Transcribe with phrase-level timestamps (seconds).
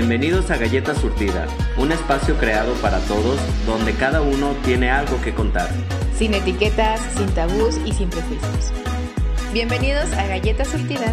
[0.00, 3.36] Bienvenidos a Galleta Surtida, un espacio creado para todos
[3.66, 5.68] donde cada uno tiene algo que contar.
[6.14, 8.72] Sin etiquetas, sin tabús y sin prejuicios.
[9.52, 11.12] Bienvenidos a Galleta Surtida.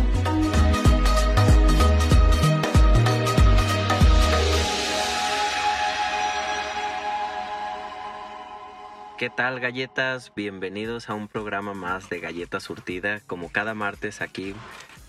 [9.18, 10.32] ¿Qué tal galletas?
[10.36, 14.54] Bienvenidos a un programa más de Galleta Surtida, como cada martes aquí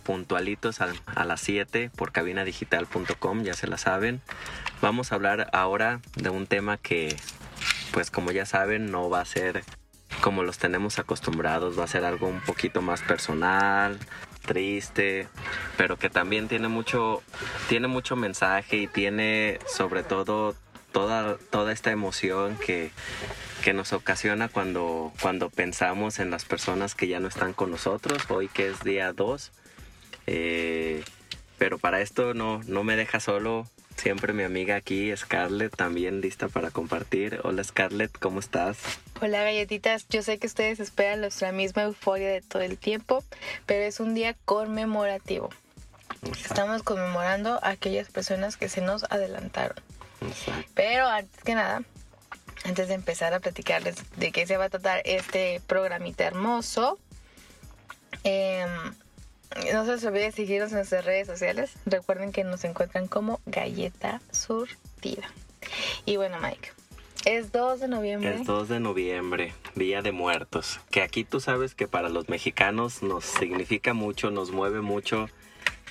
[0.06, 4.22] puntualitos a, a las 7 por cabinadigital.com, ya se la saben.
[4.80, 7.16] Vamos a hablar ahora de un tema que,
[7.92, 9.64] pues como ya saben, no va a ser
[10.20, 13.98] como los tenemos acostumbrados, va a ser algo un poquito más personal,
[14.46, 15.28] triste,
[15.76, 17.22] pero que también tiene mucho,
[17.68, 20.54] tiene mucho mensaje y tiene sobre todo
[20.92, 22.90] toda, toda esta emoción que,
[23.62, 28.22] que nos ocasiona cuando, cuando pensamos en las personas que ya no están con nosotros,
[28.28, 29.52] hoy que es día 2.
[30.26, 31.02] Eh,
[31.58, 33.68] pero para esto no, no me deja solo.
[33.96, 37.40] Siempre mi amiga aquí, Scarlett, también lista para compartir.
[37.44, 38.76] Hola Scarlett, ¿cómo estás?
[39.22, 43.24] Hola galletitas, yo sé que ustedes esperan nuestra misma euforia de todo el tiempo,
[43.64, 45.48] pero es un día conmemorativo.
[46.30, 49.76] Estamos conmemorando a aquellas personas que se nos adelantaron.
[50.20, 50.70] Exacto.
[50.74, 51.82] Pero antes que nada,
[52.64, 56.98] antes de empezar a platicarles de qué se va a tratar este programita hermoso,
[58.24, 58.68] em,
[59.72, 61.72] no se les olvide seguirnos en nuestras redes sociales.
[61.86, 65.30] Recuerden que nos encuentran como Galleta Surtida.
[66.04, 66.70] Y bueno, Mike,
[67.24, 68.34] es 2 de noviembre.
[68.34, 73.02] Es 2 de noviembre, Día de Muertos, que aquí tú sabes que para los mexicanos
[73.02, 75.28] nos significa mucho, nos mueve mucho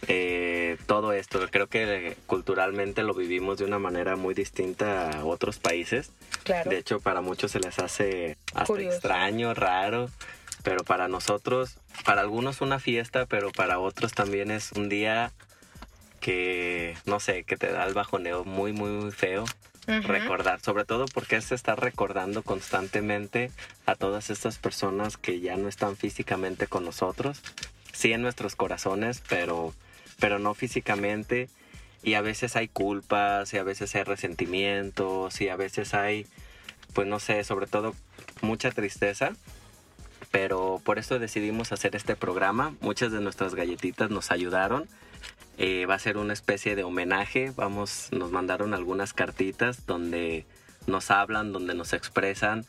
[0.07, 1.39] eh, todo esto.
[1.51, 6.11] Creo que culturalmente lo vivimos de una manera muy distinta a otros países.
[6.43, 6.69] Claro.
[6.69, 8.95] De hecho, para muchos se les hace hasta Curioso.
[8.95, 10.09] extraño, raro,
[10.65, 15.31] pero para nosotros, para algunos una fiesta, pero para otros también es un día
[16.19, 19.45] que, no sé, que te da el bajoneo muy, muy, muy feo.
[19.85, 23.51] Recordar, sobre todo porque se está recordando constantemente
[23.85, 27.43] a todas estas personas que ya no están físicamente con nosotros,
[27.93, 29.71] sí en nuestros corazones, pero,
[30.19, 31.47] pero no físicamente.
[32.01, 36.25] Y a veces hay culpas, y a veces hay resentimientos, y a veces hay,
[36.93, 37.93] pues no sé, sobre todo
[38.41, 39.33] mucha tristeza.
[40.31, 42.75] Pero por eso decidimos hacer este programa.
[42.81, 44.87] Muchas de nuestras galletitas nos ayudaron.
[45.57, 47.51] Eh, va a ser una especie de homenaje.
[47.55, 50.45] Vamos, nos mandaron algunas cartitas donde
[50.87, 52.65] nos hablan, donde nos expresan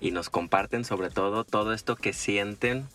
[0.00, 2.86] y nos comparten sobre todo todo esto que sienten.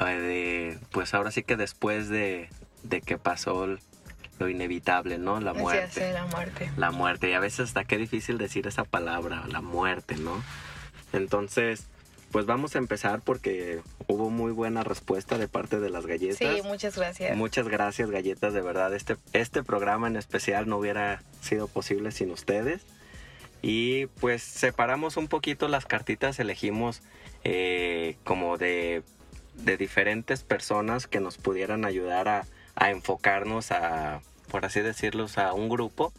[0.00, 2.48] eh, de- pues ahora sí que después de,
[2.84, 3.66] de que pasó
[4.38, 5.40] lo inevitable, ¿no?
[5.40, 6.70] La Sí, muerte sí, la muerte.
[6.76, 7.28] la muerte.
[7.30, 10.40] Y a veces hasta qué difícil decir esa palabra, la muerte, ¿no?
[11.12, 11.88] Entonces,
[12.30, 16.38] pues vamos a empezar porque hubo muy buena respuesta de parte de las galletas.
[16.38, 17.36] Sí, muchas gracias.
[17.36, 18.94] Muchas gracias, galletas, de verdad.
[18.94, 22.82] Este, este programa en especial no hubiera sido posible sin ustedes.
[23.62, 27.02] Y pues separamos un poquito las cartitas, elegimos
[27.44, 29.02] eh, como de,
[29.54, 32.46] de diferentes personas que nos pudieran ayudar a,
[32.76, 36.12] a enfocarnos a, por así decirlo, a un grupo.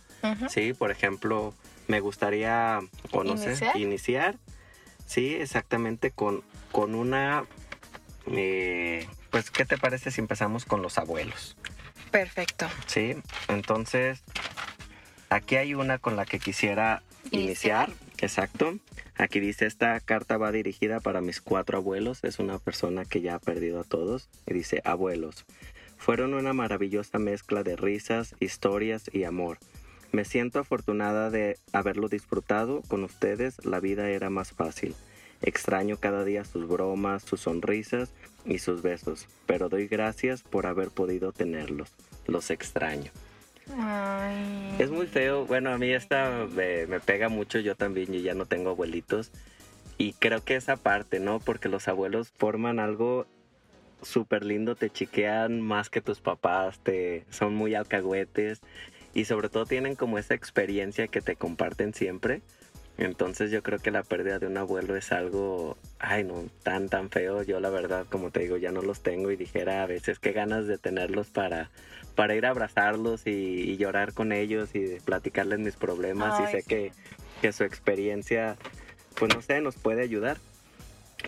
[0.50, 1.54] Sí, por ejemplo,
[1.88, 2.82] me gustaría,
[3.12, 3.56] o no ¿Iniciar?
[3.74, 4.36] sé, iniciar.
[5.10, 7.46] Sí, exactamente con, con una...
[8.28, 11.58] eh, pues, ¿qué te parece si empezamos con los abuelos?
[12.12, 12.68] Perfecto.
[12.86, 13.16] Sí,
[13.48, 14.22] entonces,
[15.32, 17.90] aquí hay una con la que quisiera iniciar.
[17.90, 18.10] Iniciar.
[18.20, 18.78] Exacto.
[19.18, 22.24] Aquí dice, esta carta va dirigida para mis cuatro abuelos.
[22.24, 24.30] Es una persona que ya ha perdido a todos.
[24.46, 25.48] Y dice, abuelos,
[25.98, 29.58] fueron una maravillosa mezcla de risas, historias y amor.
[30.12, 32.82] Me siento afortunada de haberlo disfrutado.
[32.88, 34.96] Con ustedes la vida era más fácil.
[35.42, 38.12] Extraño cada día sus bromas, sus sonrisas
[38.46, 41.94] y sus besos, pero doy gracias por haber podido tenerlos.
[42.28, 43.12] Los extraño.
[43.78, 44.76] Ay.
[44.80, 45.46] Es muy feo.
[45.46, 47.60] Bueno, a mí esta me, me pega mucho.
[47.60, 49.32] Yo también, yo ya no tengo abuelitos.
[49.98, 51.40] Y creo que esa parte, ¿no?
[51.40, 53.28] Porque los abuelos forman algo
[54.02, 58.62] súper lindo, te chiquean más que tus papás, te son muy alcahuetes
[59.14, 62.42] y sobre todo tienen como esa experiencia que te comparten siempre.
[62.98, 67.10] Entonces yo creo que la pérdida de un abuelo es algo, ay no, tan tan
[67.10, 67.44] feo.
[67.44, 70.34] Yo la verdad, como te digo, ya no los tengo y dijera a veces qué
[70.34, 71.70] ganas de tenerlos para,
[72.16, 76.40] para ir a abrazarlos y, y llorar con ellos y platicarles mis problemas.
[76.40, 76.68] Ay, y sé sí.
[76.68, 76.92] que,
[77.42, 78.58] que su experiencia,
[79.18, 80.38] pues no sé, nos puede ayudar.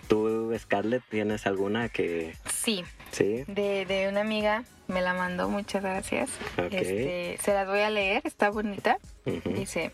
[0.10, 2.33] ¿Tú, Scarlett, tienes alguna que...
[2.54, 3.44] Sí, Sí?
[3.48, 6.30] de, de una amiga me la mandó, muchas gracias.
[6.58, 8.98] Este, se las voy a leer, está bonita.
[9.46, 9.92] Dice,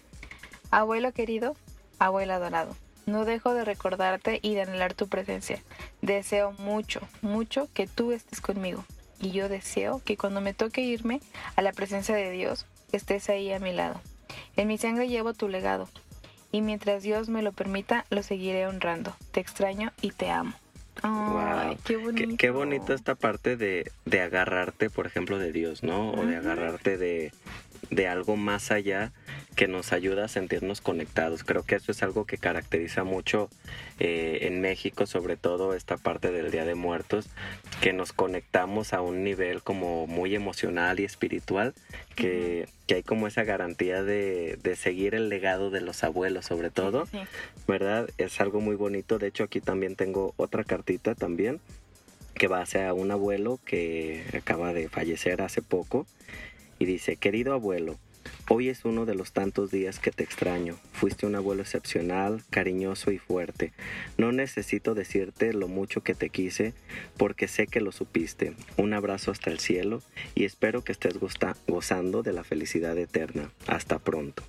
[0.71, 1.55] abuelo querido,
[1.99, 2.75] abuelo adorado,
[3.05, 5.61] no dejo de recordarte y de anhelar tu presencia.
[6.01, 8.83] Deseo mucho, mucho que tú estés conmigo.
[9.19, 11.21] Y yo deseo que cuando me toque irme
[11.55, 13.99] a la presencia de Dios, estés ahí a mi lado.
[14.55, 15.87] En mi sangre llevo tu legado,
[16.51, 19.15] y mientras Dios me lo permita, lo seguiré honrando.
[19.31, 20.53] Te extraño y te amo.
[21.03, 21.77] Ay, Wow.
[21.83, 22.27] qué bonito.
[22.29, 26.11] Qué, qué bonito esta parte de, de agarrarte, por ejemplo, de Dios, ¿no?
[26.11, 27.31] O de agarrarte de,
[27.89, 29.11] de algo más allá
[29.55, 31.43] que nos ayuda a sentirnos conectados.
[31.43, 33.49] Creo que eso es algo que caracteriza mucho
[33.99, 37.27] eh, en México, sobre todo esta parte del Día de Muertos,
[37.81, 41.73] que nos conectamos a un nivel como muy emocional y espiritual,
[42.15, 46.69] que, que hay como esa garantía de, de seguir el legado de los abuelos, sobre
[46.69, 47.07] todo.
[47.07, 47.19] Sí.
[47.67, 48.09] ¿verdad?
[48.17, 49.19] Es algo muy bonito.
[49.19, 51.59] De hecho, aquí también tengo otra cartita también
[52.33, 56.05] que va hacia un abuelo que acaba de fallecer hace poco
[56.79, 57.97] y dice, querido abuelo,
[58.49, 60.77] hoy es uno de los tantos días que te extraño.
[60.93, 63.73] Fuiste un abuelo excepcional, cariñoso y fuerte.
[64.17, 66.73] No necesito decirte lo mucho que te quise
[67.17, 68.53] porque sé que lo supiste.
[68.77, 70.01] Un abrazo hasta el cielo
[70.35, 73.51] y espero que estés goza- gozando de la felicidad eterna.
[73.67, 74.43] Hasta pronto.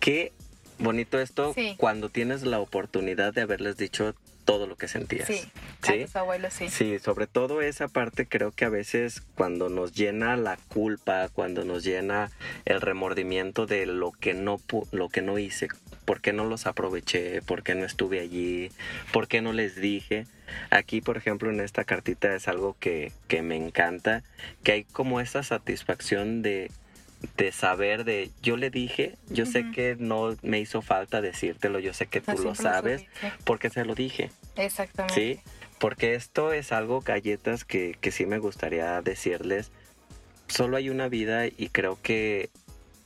[0.00, 0.32] Qué
[0.78, 1.74] bonito esto Sí.
[1.78, 4.14] cuando tienes la oportunidad de haberles dicho
[4.44, 5.26] todo lo que sentías.
[5.26, 5.42] Sí,
[5.82, 6.04] a ¿Sí?
[6.04, 6.68] tus abuelos sí.
[6.68, 11.64] Sí, sobre todo esa parte creo que a veces cuando nos llena la culpa, cuando
[11.64, 12.30] nos llena
[12.64, 14.60] el remordimiento de lo que no
[14.92, 15.68] lo que no hice,
[16.04, 18.70] por qué no los aproveché, por qué no estuve allí,
[19.12, 20.26] por qué no les dije.
[20.70, 24.22] Aquí, por ejemplo, en esta cartita es algo que, que me encanta,
[24.62, 26.70] que hay como esa satisfacción de,
[27.36, 31.92] de saber de yo le dije, yo sé que no me hizo falta decírtelo, yo
[31.94, 33.04] sé que tú No lo sabes,
[33.44, 34.30] porque se lo dije.
[34.56, 35.14] Exactamente.
[35.14, 35.40] Sí,
[35.78, 39.70] porque esto es algo, galletas, que, que sí me gustaría decirles.
[40.48, 42.50] Solo hay una vida y creo que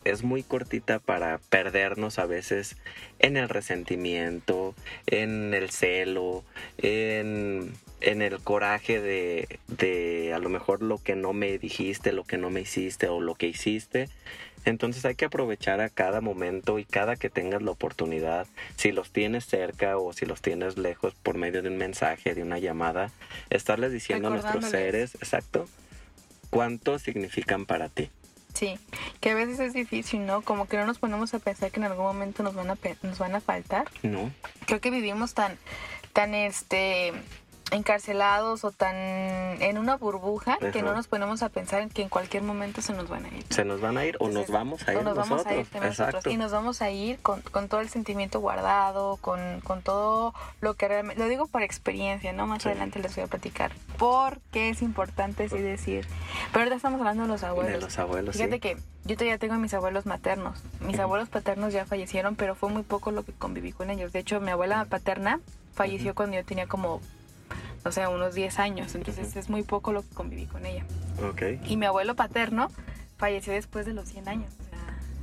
[0.05, 2.77] es muy cortita para perdernos a veces
[3.19, 4.75] en el resentimiento,
[5.07, 6.45] en el celo,
[6.79, 12.25] en, en el coraje de, de a lo mejor lo que no me dijiste, lo
[12.25, 14.09] que no me hiciste o lo que hiciste.
[14.65, 18.47] Entonces hay que aprovechar a cada momento y cada que tengas la oportunidad,
[18.77, 22.43] si los tienes cerca o si los tienes lejos por medio de un mensaje, de
[22.43, 23.11] una llamada,
[23.51, 25.67] estarles diciendo a nuestros seres, exacto,
[26.51, 28.11] cuánto significan para ti.
[28.55, 28.77] Sí,
[29.21, 30.43] que a veces es difícil, ¿no?
[30.43, 33.19] Como que no nos ponemos a pensar que en algún momento nos van a, nos
[33.19, 33.87] van a faltar.
[34.03, 34.33] ¿No?
[34.67, 35.57] Creo que vivimos tan,
[36.13, 37.13] tan, este,
[37.71, 42.09] encarcelados o tan en una burbuja que no nos ponemos a pensar en que en
[42.09, 43.45] cualquier momento se nos van a ir.
[43.51, 45.45] Se nos van a ir o nos vamos a ir o nos nosotros.
[45.45, 46.27] vamos a ir también nosotros.
[46.27, 50.75] Y nos vamos a ir con, con todo el sentimiento guardado, con, con todo lo
[50.75, 51.23] que realmente...
[51.23, 52.47] Lo digo por experiencia, ¿no?
[52.47, 52.69] Más Sí.
[52.69, 53.73] adelante les voy a platicar.
[53.99, 56.07] Porque es importante sí decir.
[56.53, 57.73] Pero ahorita estamos hablando de los abuelos.
[57.73, 58.61] De los abuelos, Fíjate sí.
[58.61, 60.63] que yo todavía tengo a mis abuelos maternos.
[60.81, 64.13] Mis abuelos paternos ya fallecieron, pero fue muy poco lo que conviví con ellos.
[64.13, 65.41] De hecho, mi abuela paterna
[65.75, 67.01] falleció cuando yo tenía como,
[67.85, 68.95] o sea, unos 10 años.
[68.95, 70.85] Entonces es muy poco lo que conviví con ella.
[71.31, 71.43] Ok.
[71.67, 72.71] Y mi abuelo paterno
[73.17, 74.53] falleció después de los 100 años.
[74.61, 74.65] O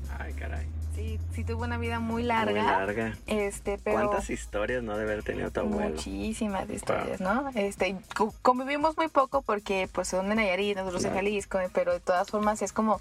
[0.07, 0.65] sea, Ay, caray.
[0.95, 2.61] sí, sí tuvo una vida muy larga.
[2.61, 3.17] Muy larga.
[3.27, 5.89] Este, pero ¿Cuántas historias no debe haber tenido tu abuelo?
[5.95, 7.49] muchísimas historias, ¿no?
[7.55, 7.95] Este,
[8.41, 11.25] convivimos muy poco porque pues son de Nayarit, nosotros de Claro.
[11.25, 12.99] Jalisco, pero de todas formas es como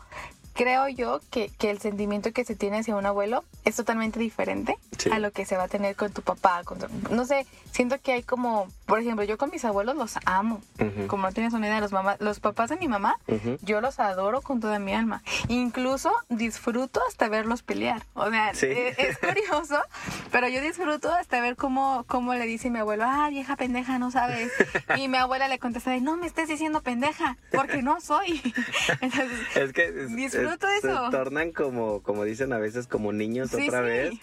[0.55, 4.77] creo yo que, que el sentimiento que se tiene hacia un abuelo es totalmente diferente
[4.99, 5.11] Sí.
[5.11, 7.45] a lo que se va a tener con tu papá, con tu- no sé,
[7.75, 10.61] siento que hay como, por ejemplo, yo con mis abuelos los amo,
[11.09, 13.19] como no tienes una idea, los mamás, los papás de mi mamá
[13.63, 15.23] yo los adoro con toda mi alma.
[15.49, 18.05] Incluso disfruto hasta verlos pelear.
[18.15, 18.67] O sea, Sí.
[18.67, 19.77] e- es, curioso,
[20.31, 24.11] pero yo disfruto hasta ver cómo, cómo le dice mi abuelo, ah, vieja pendeja, no
[24.13, 24.53] sabes.
[24.97, 28.41] Y mi abuela le contesta, no me estés diciendo pendeja, porque no soy.
[29.01, 31.07] Entonces, Es que es- Disfruto es- eso.
[31.07, 33.85] se tornan como, como dicen a veces, como niños Sí, otra sí.
[33.85, 34.15] vez.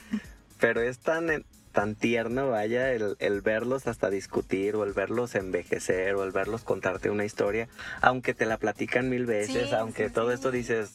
[0.60, 6.16] Pero es tan, tan tierno, vaya, el, el verlos hasta discutir o el verlos envejecer
[6.16, 7.68] o el verlos contarte una historia,
[8.02, 10.36] aunque te la platican mil veces, Sí, aunque sí, todo sí.
[10.36, 10.92] esto dices,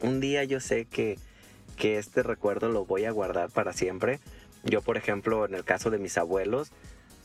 [0.00, 1.18] un día yo sé que,
[1.76, 4.20] que este recuerdo lo voy a guardar para siempre.
[4.64, 6.70] Yo, por ejemplo, en el caso de mis abuelos,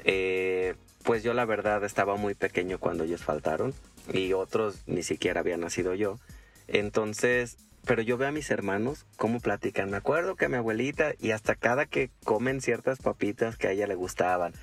[0.04, 3.74] eh, pues yo la verdad estaba muy pequeño cuando ellos faltaron
[4.14, 6.20] y otros ni siquiera había nacido yo.
[6.68, 9.90] Entonces, pero yo veo a mis hermanos cómo platican.
[9.90, 13.88] Me acuerdo que mi abuelita, y hasta cada que comen ciertas papitas que a ella
[13.88, 14.54] le gustaban,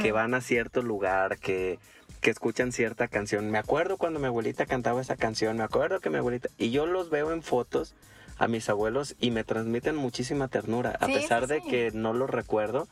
[0.00, 1.78] que van a cierto lugar, que,
[2.20, 3.50] que escuchan cierta canción.
[3.50, 6.48] Me acuerdo cuando mi abuelita cantaba esa canción, me acuerdo que mi abuelita...
[6.58, 7.94] Y yo los veo en fotos
[8.38, 12.12] a mis abuelos y me transmiten muchísima ternura, a Sí, pesar sí, de que no
[12.12, 12.86] los recuerdo.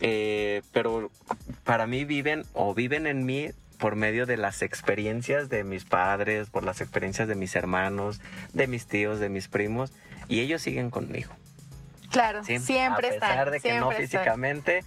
[0.00, 1.10] eh, pero
[1.64, 6.50] para mí viven o viven en mí por medio de las experiencias de mis padres,
[6.50, 8.20] por las experiencias de mis hermanos,
[8.52, 9.92] de mis tíos, de mis primos,
[10.28, 11.32] y ellos siguen conmigo.
[12.10, 12.58] Claro, ¿sí?
[12.58, 13.28] siempre A están.
[13.30, 14.06] pesar de que no están.
[14.06, 14.84] físicamente,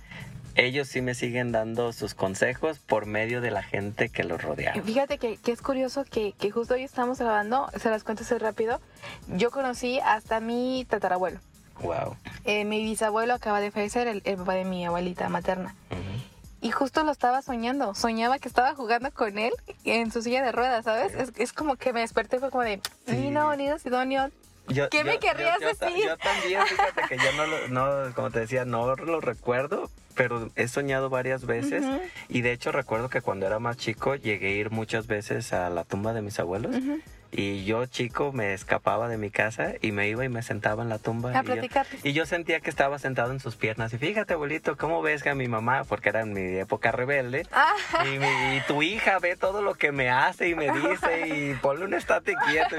[0.55, 4.73] ellos sí me siguen dando sus consejos por medio de la gente que los rodea.
[4.83, 8.37] Fíjate que, que es curioso que, que, justo hoy estamos grabando, se las cuento así
[8.37, 8.79] rápido.
[9.27, 11.39] Yo conocí hasta mi tatarabuelo.
[11.81, 12.15] Wow.
[12.45, 15.75] Eh, mi bisabuelo acaba de fallecer, el, el, papá de mi abuelita materna.
[15.89, 16.32] Uh -huh.
[16.63, 17.93] Y justo lo estaba soñando.
[17.93, 19.53] Soñaba que estaba jugando con él
[19.83, 21.13] en su silla de ruedas, ¿sabes?
[21.13, 23.15] Es, es como que me desperté, fue como de, sí.
[23.17, 24.31] Nino, Nino Sidonio,
[24.69, 26.05] yo, ¿Qué yo, me querrías yo, decir?
[26.05, 30.49] Yo también, fíjate que yo no, lo, no, como te decía, no lo recuerdo, pero
[30.55, 31.83] he soñado varias veces.
[31.83, 32.01] Uh -huh.
[32.29, 35.69] Y de hecho recuerdo que cuando era más chico llegué a ir muchas veces a
[35.69, 36.75] la tumba de mis abuelos.
[36.75, 37.01] Uh -huh.
[37.35, 40.89] Y yo, chico, me escapaba de mi casa y me iba y me sentaba en
[40.89, 41.31] la tumba.
[41.31, 41.87] A y, platicar.
[41.91, 43.91] Yo, y yo sentía que estaba sentado en sus piernas.
[43.91, 47.47] Y fíjate, abuelito, ¿cómo ves que a mi mamá, porque era en mi época rebelde,
[47.51, 47.73] ah.
[48.05, 51.53] y, mi, y, tu hija ve todo lo que me hace y me dice y
[51.61, 52.75] ponle un estate quieto?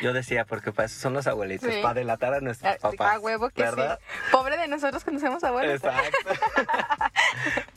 [0.00, 1.80] Y yo decía, porque para eso son los abuelitos, Sí.
[1.80, 3.14] para delatar a nuestros papás.
[3.14, 3.98] A huevo que ¿verdad?
[4.00, 4.30] sí.
[4.30, 5.82] Pobre de nosotros que no somos abuelos.
[5.82, 6.28] Exacto.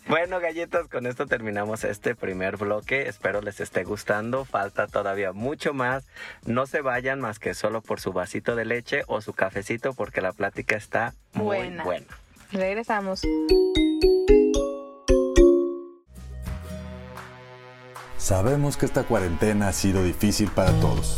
[0.09, 3.07] bueno, galletas, con esto terminamos este primer bloque.
[3.07, 4.45] Espero les esté gustando.
[4.45, 6.05] Falta todavía mucho más.
[6.45, 10.21] No se vayan más que solo por su vasito de leche o su cafecito porque
[10.21, 11.83] la plática está muy Buena.
[11.83, 12.05] buena.
[12.51, 13.21] Regresamos.
[18.17, 21.17] Sabemos que esta cuarentena ha sido difícil para todos.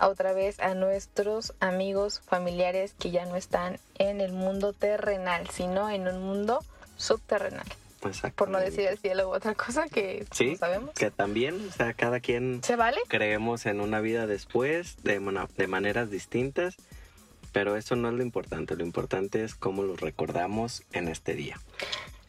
[0.00, 5.90] otra vez a nuestros amigos, familiares que ya no están en el mundo terrenal, sino
[5.90, 6.64] en un mundo
[6.96, 7.66] subterrenal.
[8.36, 10.90] Por no decir el cielo u otra cosa que sí, no sabemos.
[10.94, 12.98] que también, o sea, cada quien ¿Se vale?
[13.08, 15.20] creemos en una vida después de,
[15.56, 16.76] de maneras distintas,
[17.52, 21.58] pero eso no es lo importante, lo importante es cómo lo recordamos en este día.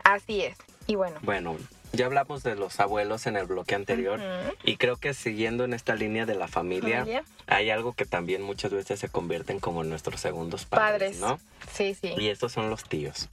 [0.06, 0.58] Así es.
[0.88, 1.20] Y bueno.
[1.24, 1.58] Bueno,
[1.96, 4.56] ya hablamos de los abuelos en el bloque anterior Uh -huh.
[4.64, 7.24] y creo que siguiendo en esta línea de la familia, Familia.
[7.48, 11.20] hay algo que también muchas veces se convierten como nuestros segundos padres, Padres.
[11.20, 11.40] ¿no?
[11.74, 12.14] Sí, sí.
[12.18, 13.30] Y estos son los tíos.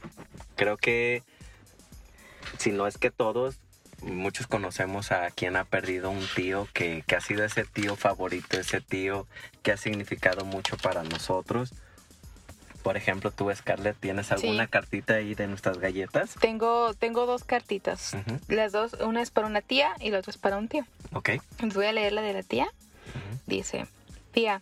[0.56, 1.22] Creo que
[2.58, 3.58] si no es que todos,
[4.02, 8.58] muchos conocemos a quien ha perdido un tío que, que ha sido ese tío favorito,
[8.58, 9.26] ese tío
[9.62, 11.72] que ha significado mucho para nosotros.
[12.82, 14.70] Por ejemplo, tú, Scarlett, ¿tienes alguna Sí.
[14.70, 16.34] cartita ahí de nuestras galletas?
[16.40, 18.16] Tengo, tengo dos cartitas.
[18.48, 20.84] Las dos, una es para una tía y la otra es para un tío.
[21.12, 21.30] Ok.
[21.74, 22.68] Voy a leer la de la tía.
[23.46, 23.86] Dice,
[24.32, 24.60] tía,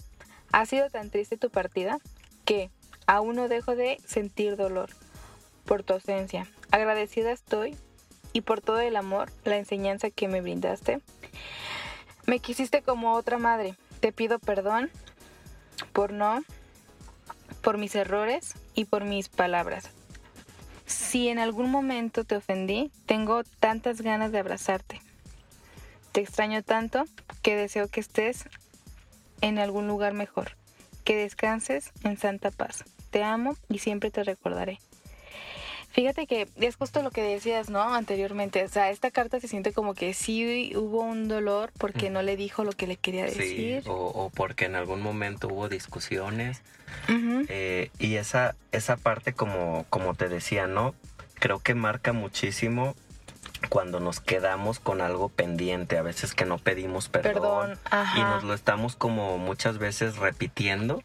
[0.53, 1.99] ha sido tan triste tu partida
[2.45, 2.71] que
[3.07, 4.91] aún no dejo de sentir dolor
[5.65, 6.47] por tu ausencia.
[6.71, 7.77] Agradecida estoy
[8.33, 11.01] y por todo el amor, la enseñanza que me brindaste.
[12.27, 13.75] Me quisiste como otra madre.
[14.01, 14.91] Te pido perdón
[15.93, 16.43] por no,
[17.63, 19.91] por mis errores y por mis palabras.
[20.87, 25.01] Si en algún momento te ofendí, tengo tantas ganas de abrazarte.
[26.13, 27.05] Te extraño tanto
[27.43, 28.49] que deseo que estés
[29.41, 30.57] en algún lugar mejor,
[31.05, 32.85] que descanses en santa paz.
[33.11, 34.81] Te amo y siempre te recordaré.
[35.93, 37.83] Fíjate que es justo lo que decías, ¿no?
[37.83, 42.23] Anteriormente, o sea, esta carta se siente como que sí hubo un dolor porque no
[42.23, 43.83] le dijo lo que le quería Sí, decir.
[43.89, 46.63] o, o porque en algún momento hubo discusiones.
[47.49, 50.95] Eh, y esa, esa parte, como, como te decía, ¿no?
[51.35, 52.95] Creo que marca muchísimo
[53.69, 57.79] cuando nos quedamos con algo pendiente, a veces que no pedimos perdón, Perdón,
[58.17, 61.03] y nos lo estamos como muchas veces repitiendo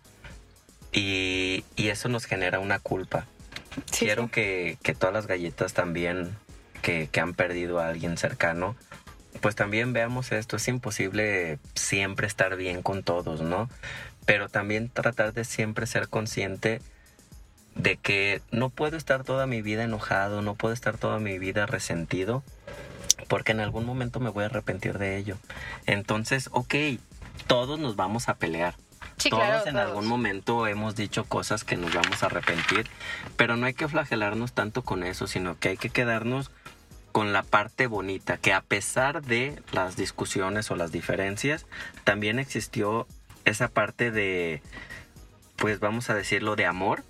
[0.91, 3.25] y, y eso nos genera una culpa.
[3.97, 4.29] Quiero.
[4.29, 6.35] Que, que todas las galletas también
[6.81, 8.75] que, que han perdido a alguien cercano,
[9.41, 10.55] pues también veamos esto.
[10.55, 13.69] Es imposible siempre estar bien con todos, ¿no?
[14.25, 16.81] Pero también tratar de siempre ser consciente
[17.75, 21.65] de que no puedo estar toda mi vida enojado, no puedo estar toda mi vida
[21.65, 22.41] resentido,
[23.27, 25.37] porque en algún momento me voy a arrepentir de ello.
[25.85, 26.75] Entonces, ok,
[27.47, 28.75] todos nos vamos a pelear.
[29.17, 29.87] Sí, todos claro, en todos.
[29.87, 32.87] algún momento hemos dicho cosas que nos vamos a arrepentir,
[33.37, 36.51] pero no hay que flagelarnos tanto con eso, sino que hay que quedarnos
[37.11, 41.65] con la parte bonita, que a pesar de las discusiones o las diferencias,
[42.03, 43.07] también existió
[43.45, 44.61] esa parte de,
[45.55, 47.03] pues vamos a decirlo, de amor,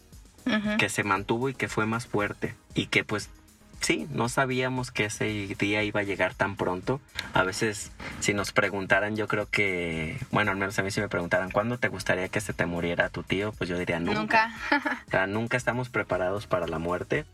[0.78, 3.32] que se mantuvo y que fue más fuerte y que pues
[3.80, 7.00] sí, no sabíamos que ese día iba a llegar tan pronto.
[7.34, 11.10] A veces si nos preguntaran, yo creo que, bueno, al menos a mí si me
[11.10, 13.52] preguntaran, ¿cuándo te gustaría que se te muriera tu tío?
[13.54, 14.20] Pues yo diría nunca.
[14.20, 14.52] Nunca.
[15.08, 17.26] O sea, nunca estamos preparados para la muerte.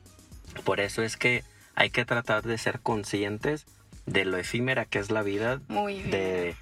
[0.63, 1.43] Por eso es que
[1.75, 3.65] hay que tratar de ser conscientes
[4.05, 6.55] de lo efímera que es la vida, de,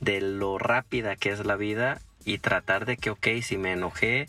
[0.00, 4.28] de lo rápida que es la vida y tratar de que, ok, si me enojé,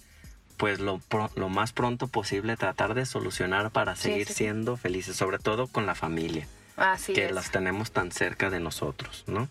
[0.60, 1.00] pues lo,
[1.36, 5.68] lo más pronto posible tratar de solucionar para Sí, seguir sí, siendo felices, sobre todo
[5.68, 7.32] con la familia, Así que es.
[7.32, 9.48] las tenemos tan cerca de nosotros, ¿no?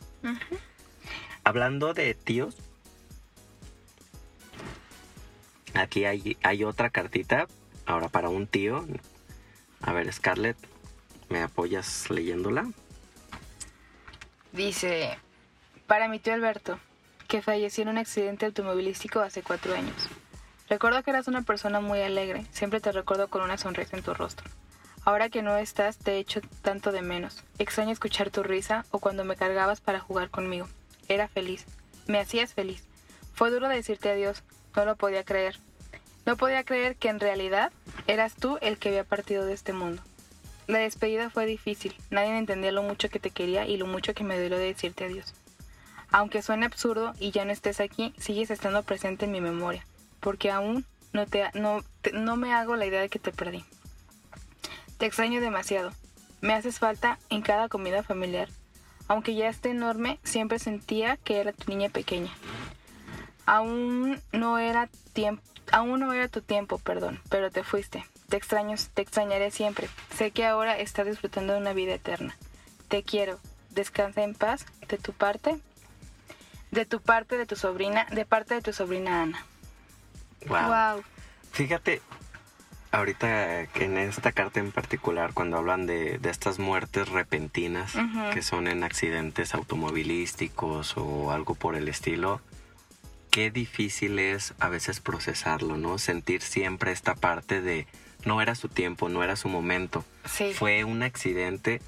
[1.45, 2.57] Hablando de tíos,
[5.73, 7.47] aquí hay, hay otra cartita,
[7.87, 8.85] ahora para un tío.
[9.81, 10.59] A ver, Scarlett,
[11.31, 12.71] ¿me apoyas leyéndola?
[14.53, 15.19] Dice,
[15.87, 16.79] para mi tío Alberto,
[17.29, 19.95] que falleció en un accidente automovilístico hace cuatro años.
[20.69, 24.13] Recuerdo que eras una persona muy alegre, siempre te recuerdo con una sonrisa en tu
[24.13, 24.51] rostro.
[25.05, 27.43] Ahora que no estás, te echo tanto de menos.
[27.59, 30.69] Extraño escuchar tu risa o cuando me cargabas para jugar conmigo.
[31.09, 31.65] Era feliz,
[32.07, 32.85] me hacías feliz.
[33.33, 34.43] Fue duro decirte adiós,
[34.77, 35.59] no lo podía creer.
[36.27, 37.73] No podía creer que en realidad
[38.07, 40.03] eras tú el que había partido de este mundo.
[40.67, 44.25] La despedida fue difícil, nadie entendía lo mucho que te quería y lo mucho que
[44.25, 45.33] me de decirte adiós.
[46.11, 49.87] Aunque suene absurdo y ya no estés aquí, sigues estando presente en mi memoria,
[50.21, 53.65] porque aún no, te, no, no me hago la idea de que te perdí.
[54.99, 55.93] Te extraño demasiado,
[56.41, 58.49] me haces falta en cada comida familiar.
[59.09, 62.31] Aunque ya esté enorme, siempre sentía que era tu niña pequeña.
[63.47, 68.05] Aún no era tiempo, aún no era tu tiempo, perdón, pero te fuiste.
[68.29, 69.89] Te extraño, te extrañaré siempre.
[70.15, 72.37] Sé que ahora estás disfrutando de una vida eterna.
[72.89, 73.39] Te quiero.
[73.71, 74.67] Descansa en paz.
[74.87, 75.59] De tu parte,
[76.71, 79.47] de tu parte de tu sobrina, de parte de tu sobrina Ana.
[80.47, 81.03] Wow.
[81.53, 82.01] Fíjate,
[82.93, 88.31] ahorita en esta carta en particular, cuando hablan de, de estas muertes repentinas Ujú.
[88.33, 92.41] que son en accidentes automovilísticos o algo por el estilo,
[93.31, 95.99] qué difícil es a veces procesarlo, ¿no?
[95.99, 97.87] Sentir siempre esta parte de
[98.25, 100.53] no era su tiempo, no era su momento, Sí.
[100.55, 101.81] fue un accidente.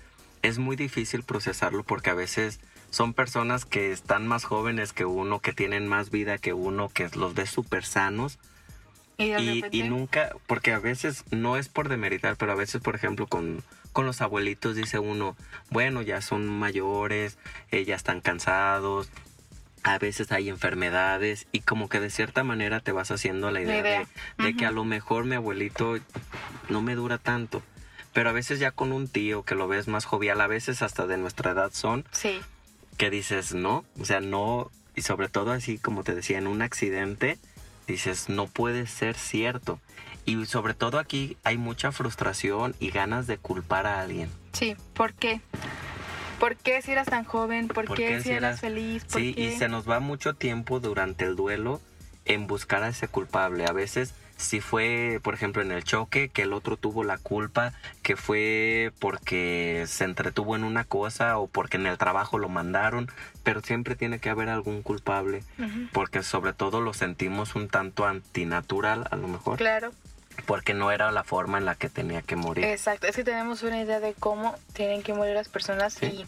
[0.43, 2.61] Es muy difícil procesarlo porque a veces
[2.91, 7.09] son personas que están más jóvenes que uno, que tienen más vida que uno, que
[7.15, 8.39] los ves súper sanos
[9.73, 13.63] Y nunca, porque a veces no es por demeritar, pero a veces, por ejemplo, con,
[13.93, 15.37] con los abuelitos dice uno,
[15.71, 17.39] bueno, ya son mayores,
[17.71, 19.11] eh, ya están cansados,
[19.83, 23.81] a veces hay enfermedades y como que de cierta manera te vas haciendo la idea,
[23.81, 24.09] idea.
[24.39, 25.99] de, de que a lo mejor mi abuelito
[26.69, 27.63] no me dura tanto.
[28.13, 31.07] Pero a veces ya con un tío que lo ves más jovial, a veces hasta
[31.07, 32.41] de nuestra edad son, Sí.
[33.01, 36.61] Que dices, no, o sea, no, y sobre todo así como te decía, en un
[36.61, 37.39] accidente,
[37.87, 39.81] dices, no puede ser cierto.
[40.27, 44.29] Y sobre todo aquí hay mucha frustración y ganas de culpar a alguien.
[44.53, 44.77] Sí.
[44.93, 45.41] ¿Por qué?
[46.39, 47.69] ¿Por qué si eras tan joven?
[47.69, 49.05] ¿Por, ¿Por qué, qué si eras eras- feliz?
[49.07, 49.45] ¿Por Sí, qué?
[49.45, 51.81] y se nos va mucho tiempo durante el duelo
[52.27, 53.65] en buscar a ese culpable.
[53.65, 57.73] A veces, si fue, por ejemplo, en el choque, que el otro tuvo la culpa,
[58.03, 63.11] que fue porque se entretuvo en una cosa o porque en el trabajo lo mandaron,
[63.43, 65.43] pero siempre tiene que haber algún culpable.
[65.93, 69.93] Porque sobre todo lo sentimos un tanto antinatural a lo mejor Claro.
[70.47, 73.63] porque no era la forma en la que tenía que morir Exacto, es que tenemos
[73.63, 76.07] una idea de cómo tienen que morir las personas Sí.
[76.07, 76.27] y...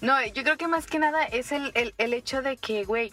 [0.00, 3.12] No, yo creo que más que nada es el, el, el hecho de que, güey,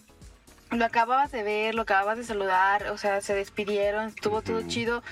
[0.76, 4.68] lo acababas de ver, lo acababas de saludar, o sea, se despidieron, estuvo todo Ujú.
[4.68, 5.04] chido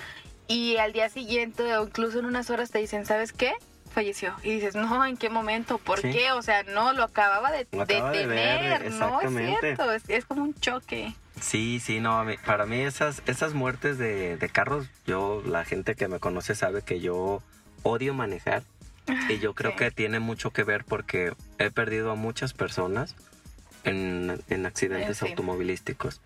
[0.47, 3.53] y al día siguiente o incluso en unas horas te dicen, ¿sabes qué?
[3.93, 4.35] Falleció.
[4.43, 5.77] Y dices, no, ¿en qué momento?
[5.77, 6.11] ¿Por Sí.
[6.11, 6.31] qué?
[6.31, 9.29] O sea, no, lo acababa de, Lo de acaba de ver, tener, no es
[9.61, 11.13] cierto, es, es como un choque.
[11.39, 16.07] sí sí no para mí esas esas muertes de, de carros yo la gente que
[16.07, 17.41] me conoce sabe que yo
[17.81, 18.61] odio manejar
[19.27, 19.77] y yo creo Sí.
[19.77, 23.15] que tiene mucho que ver porque he perdido a muchas personas
[23.83, 25.27] en, en accidentes Sí.
[25.29, 26.21] automovilísticos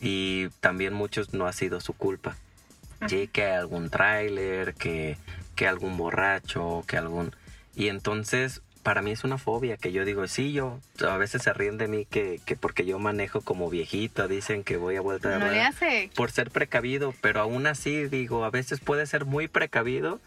[0.00, 2.36] y también muchos no ha sido su culpa
[3.08, 5.16] Sí, que algún tráiler, que,
[5.56, 7.34] que algún borracho, que algún...
[7.74, 11.52] Y entonces, para mí es una fobia que yo digo, sí, yo, a veces se
[11.52, 15.30] ríen de mí que, que porque yo manejo como viejito, dicen que voy a vuelta
[15.30, 16.10] de No le rueda hace.
[16.14, 20.20] por ser precavido, pero aún así digo, a veces puede ser muy precavido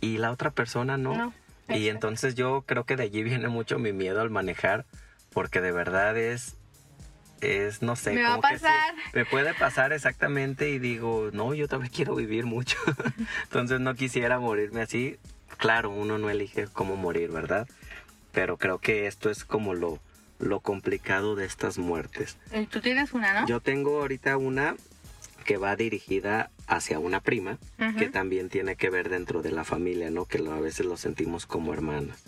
[0.00, 1.14] y la otra persona no.
[1.14, 1.34] No,
[1.76, 4.86] y entonces yo creo que de allí viene mucho mi miedo al manejar,
[5.38, 6.56] porque de verdad es,
[7.40, 8.94] es no sé, Me va a como que sí, pasar.
[9.12, 12.76] me puede pasar exactamente y digo, no, yo también quiero vivir mucho,
[13.44, 15.16] entonces no quisiera morirme así.
[15.56, 17.68] Claro, uno no elige cómo morir, ¿verdad?
[18.32, 20.00] Pero creo que esto es como lo,
[20.40, 22.36] lo complicado de estas muertes.
[22.50, 23.46] Eh, Tú tienes una, ¿no?
[23.46, 24.74] Yo tengo ahorita una
[25.44, 27.96] que va dirigida hacia una prima, Ujú.
[27.96, 30.24] que también tiene que ver dentro de la familia, ¿no?
[30.24, 32.24] Que a veces lo sentimos como hermanas.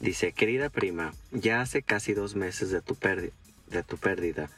[0.00, 2.96] Dice, querida prima, ya hace casi dos meses de tu,
[3.68, 4.48] de tu pérdida,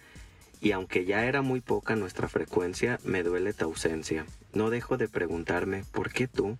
[0.61, 4.26] y aunque ya era muy poca nuestra frecuencia, me duele tu ausencia.
[4.53, 6.59] No dejo de preguntarme, ¿por qué tú?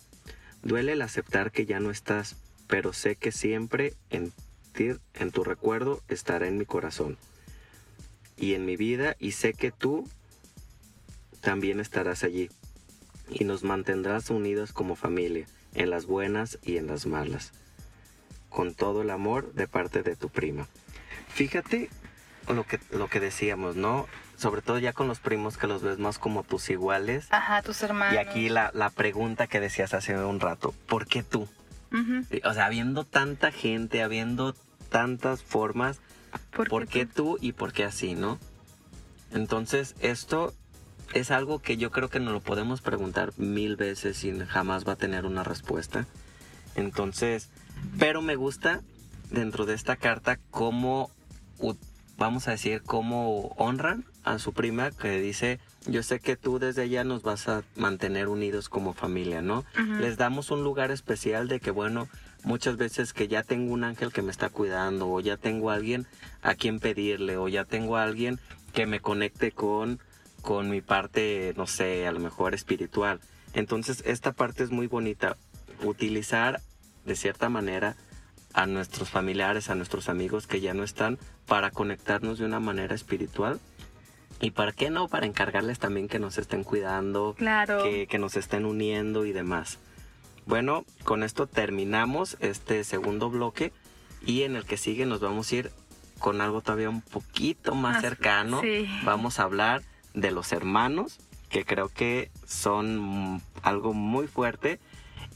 [0.63, 4.33] Duele el aceptar que ya no estás, pero sé que siempre en,
[5.15, 7.19] en tu recuerdo estará en mi corazón
[8.37, 10.09] y en mi vida y sé que tú
[11.41, 12.51] también estarás allí
[13.31, 17.53] y nos mantendrás unidos como familia, en las buenas y en las malas,
[18.51, 20.67] con todo el amor de parte de tu prima.
[21.29, 21.89] Fíjate
[22.49, 24.07] lo que, lo que decíamos, ¿no?
[24.37, 27.29] Sobre todo ya con los primos que los ves más como tus iguales.
[27.31, 28.15] Ajá, tus hermanos.
[28.15, 31.49] Y aquí la, la pregunta que decías hace un rato, ¿por qué tú?
[31.93, 32.25] Ujú.
[32.45, 34.55] O sea, habiendo tanta gente, habiendo
[34.91, 36.01] tantas formas,
[36.55, 38.39] ¿Por, ¿por qué tú y por qué así, no?
[39.33, 40.55] Entonces, esto
[41.13, 44.93] es algo que yo creo que nos lo podemos preguntar mil veces y jamás va
[44.93, 46.07] a tener una respuesta.
[46.77, 47.49] Entonces,
[47.99, 48.83] pero me gusta
[49.31, 51.11] dentro de esta carta cómo,
[52.17, 56.83] vamos a decir, cómo honran a su prima que dice, yo sé que tú desde
[56.83, 59.65] allá nos vas a mantener unidos como familia, ¿no?
[59.99, 62.09] Les damos un lugar especial de que, bueno,
[62.45, 65.75] muchas veces que ya tengo un ángel que me está cuidando o ya tengo a
[65.75, 66.07] alguien
[66.43, 68.39] a quien pedirle o ya tengo a alguien
[68.73, 70.01] que me conecte con
[70.41, 73.21] con mi parte, no sé, a lo mejor espiritual.
[73.53, 75.37] Entonces, esta parte es muy bonita.
[75.83, 76.61] Utilizar
[77.11, 77.97] de cierta manera
[78.55, 82.95] a nuestros familiares, a nuestros amigos que ya no están, para conectarnos de una manera
[82.95, 83.59] espiritual.
[84.41, 87.83] Y para qué no, para encargarles también que nos estén cuidando, Claro.
[87.83, 89.79] que, que nos estén uniendo y demás.
[90.47, 93.73] Bueno, con esto terminamos este segundo bloque
[94.25, 95.73] y en el que sigue nos vamos a ir
[96.21, 98.61] con algo todavía un poquito más Más- cercano.
[98.61, 98.89] sí.
[99.05, 99.83] Vamos a hablar
[100.15, 101.19] de los hermanos,
[101.49, 104.79] que creo que son algo muy fuerte,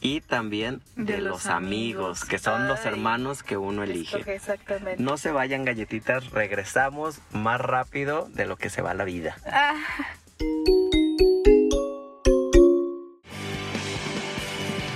[0.00, 2.24] y también de, De los, los amigos, amigos.
[2.26, 4.16] que son los hermanos que uno elige.
[4.18, 5.02] Escoge exactamente.
[5.02, 9.36] No se vayan galletitas, regresamos más rápido de lo que se va la vida.
[9.46, 9.74] Ah,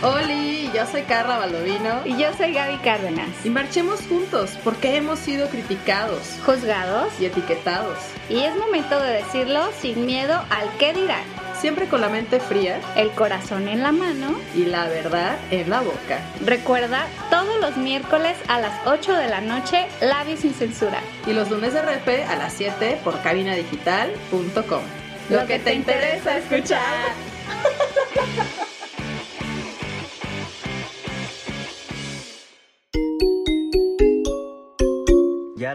[0.01, 3.29] Oli, yo soy Carla Baldovino Y yo soy Gaby Cárdenas.
[3.45, 7.13] y marchemos juntos porque hemos sido criticados Juzgados.
[7.21, 11.25] y etiquetados, Y es momento de decirlo sin miedo al qué dirán.
[11.61, 14.39] Siempre con la mente fría El corazón en la mano.
[14.55, 16.21] y la verdad en la boca.
[16.45, 21.01] Recuerda, todos los miércoles a las 8 de la noche, Labios sin censura.
[21.27, 24.83] Y los lunes de repe a las 7 por cabinadigital.com.
[25.31, 27.28] Lo, que te interesa escuchar.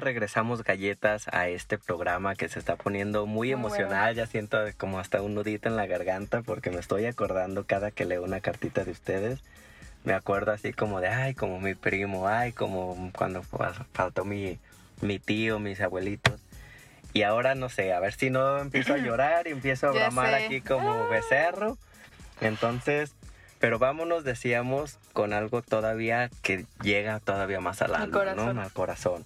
[0.04, 4.14] Regresamos galletas a este programa que se está poniendo muy, Muy emocional.
[4.16, 8.06] Ya siento como hasta un nudito en la garganta porque me estoy acordando cada que
[8.06, 9.40] leo una cartita de ustedes.
[10.04, 14.60] Me acuerdo así como de, ay, como mi primo, ay, como cuando fa- faltó mi,
[15.02, 16.40] mi tío, mis abuelitos.
[17.14, 20.34] Y ahora no sé, a ver si no empiezo a llorar y empiezo a bramar
[20.46, 21.78] aquí como becerro.
[22.42, 23.14] Entonces,
[23.60, 28.34] pero vámonos, decíamos, con algo todavía que llega todavía más al Al alma.
[28.36, 28.62] ¿no?
[28.62, 29.26] Al corazón.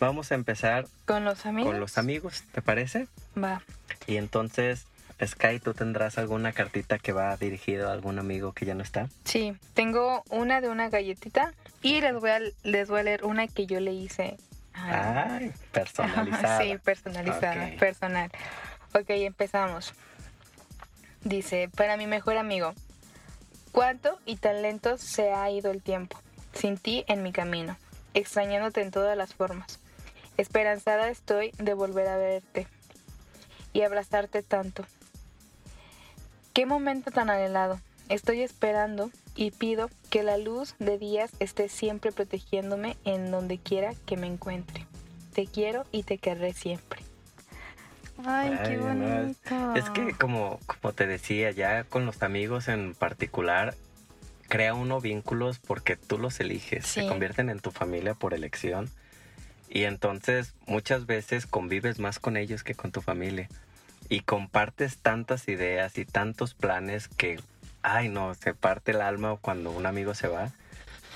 [0.00, 1.72] Vamos a empezar con los amigos.
[1.72, 3.08] con los amigos, ¿te parece?
[3.36, 3.62] Va.
[4.06, 4.86] Y entonces,
[5.24, 9.08] Sky, ¿tú tendrás alguna cartita que va dirigida a algún amigo que ya no está?
[9.24, 13.48] Sí, tengo una de una galletita y les voy a, les voy a leer una
[13.48, 14.36] que yo le hice.
[14.74, 16.58] Ay, personalizada.
[16.62, 18.30] Sí, personalizada, personal.
[18.94, 19.92] Ok, empezamos.
[21.24, 22.74] Dice, para mi mejor amigo,
[23.72, 26.16] ¿cuánto y tan lento se ha ido el tiempo?
[26.52, 27.76] Sin ti en mi camino,
[28.14, 29.80] extrañándote en todas las formas.
[30.38, 32.66] Esperanzada estoy de volver a verte
[33.72, 34.84] y abrazarte tanto.
[36.54, 37.80] Qué momento tan anhelado.
[38.08, 43.92] Estoy esperando y pido que la luz de días esté siempre protegiéndome en donde quiera
[44.06, 44.86] que me encuentre.
[45.34, 47.00] Te quiero y te querré siempre.
[48.24, 48.96] Ay, Ay, qué no, es-
[49.46, 49.74] bonito.
[49.76, 53.74] Es que como, como te decía, ya con los amigos en particular,
[54.48, 58.88] crea uno vínculos porque tú los eliges, se convierten en tu familia por elección.
[59.68, 63.48] Y entonces muchas veces convives más con ellos que con tu familia.
[64.08, 67.38] Y compartes tantas ideas y tantos planes que,
[67.82, 70.50] ay no, se parte el alma cuando un amigo se va.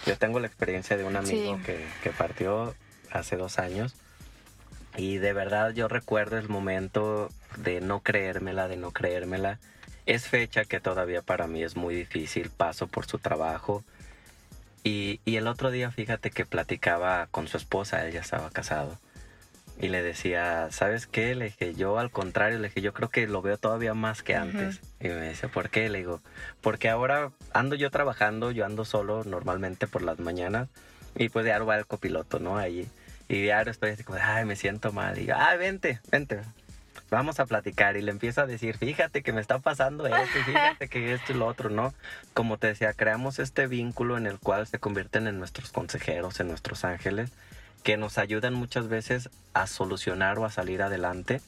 [0.04, 1.62] Yo tengo la experiencia de un amigo Sí.
[1.64, 2.74] que, que partió
[3.10, 3.94] hace dos años.
[4.96, 9.58] Y de verdad yo recuerdo el momento de no creérmela, de no creérmela.
[10.04, 13.84] Es fecha que todavía para mí es muy difícil, paso por su trabajo.
[14.84, 18.98] Y, y el otro día, fíjate que platicaba con su esposa, él ya estaba casado.
[19.80, 21.34] Y le decía, ¿sabes qué?
[21.34, 24.36] Le dije, yo al contrario, le dije, yo creo que lo veo todavía más que
[24.36, 24.80] antes.
[25.00, 25.88] Y me dice, ¿por qué?
[25.88, 26.20] Le digo,
[26.60, 30.68] porque ahora ando yo trabajando, yo ando solo normalmente por las mañanas.
[31.16, 32.58] Y pues diario va el copiloto, ¿no?
[32.58, 32.88] Ahí.
[33.28, 35.18] Y diario estoy así como, ay, me siento mal.
[35.18, 36.40] Y yo, ay, vente, vente.
[37.12, 40.88] Vamos a platicar y le empiezo a decir, fíjate que me está pasando esto, fíjate
[40.88, 41.92] que esto y lo otro, ¿no?
[42.32, 46.48] Como te decía, creamos este vínculo en el cual se convierten en nuestros consejeros, en
[46.48, 47.30] nuestros ángeles,
[47.82, 51.42] que nos ayudan muchas veces a solucionar o a salir adelante.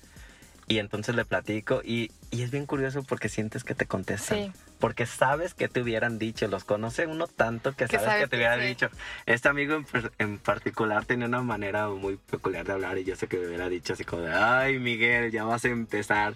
[0.66, 4.38] Y entonces le platico y, y es bien curioso porque sientes que te contestan.
[4.38, 4.52] Sí.
[4.78, 8.28] Porque sabes que te hubieran dicho, los conoce uno tanto que Que sabes sabe que
[8.28, 8.66] te hubieran sí.
[8.66, 8.88] dicho.
[9.24, 9.86] Este amigo en,
[10.18, 13.68] en particular tenía una manera muy peculiar de hablar y yo sé que me hubiera
[13.68, 16.34] dicho así como de, ay Miguel, ya vas a empezar.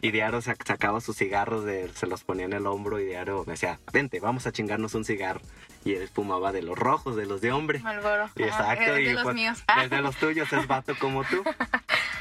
[0.00, 3.42] Y Diario sac- sacaba sus cigarros, de, se los ponía en el hombro y Diario
[3.46, 5.40] me decía, vente, vamos a chingarnos un cigarro.
[5.84, 7.78] Y él fumaba de los rojos, de los de hombre.
[7.78, 8.28] Malboro.
[8.36, 9.62] Y Exacto, es y de los pues, míos.
[9.82, 11.42] es de los tuyos, es vato como tú.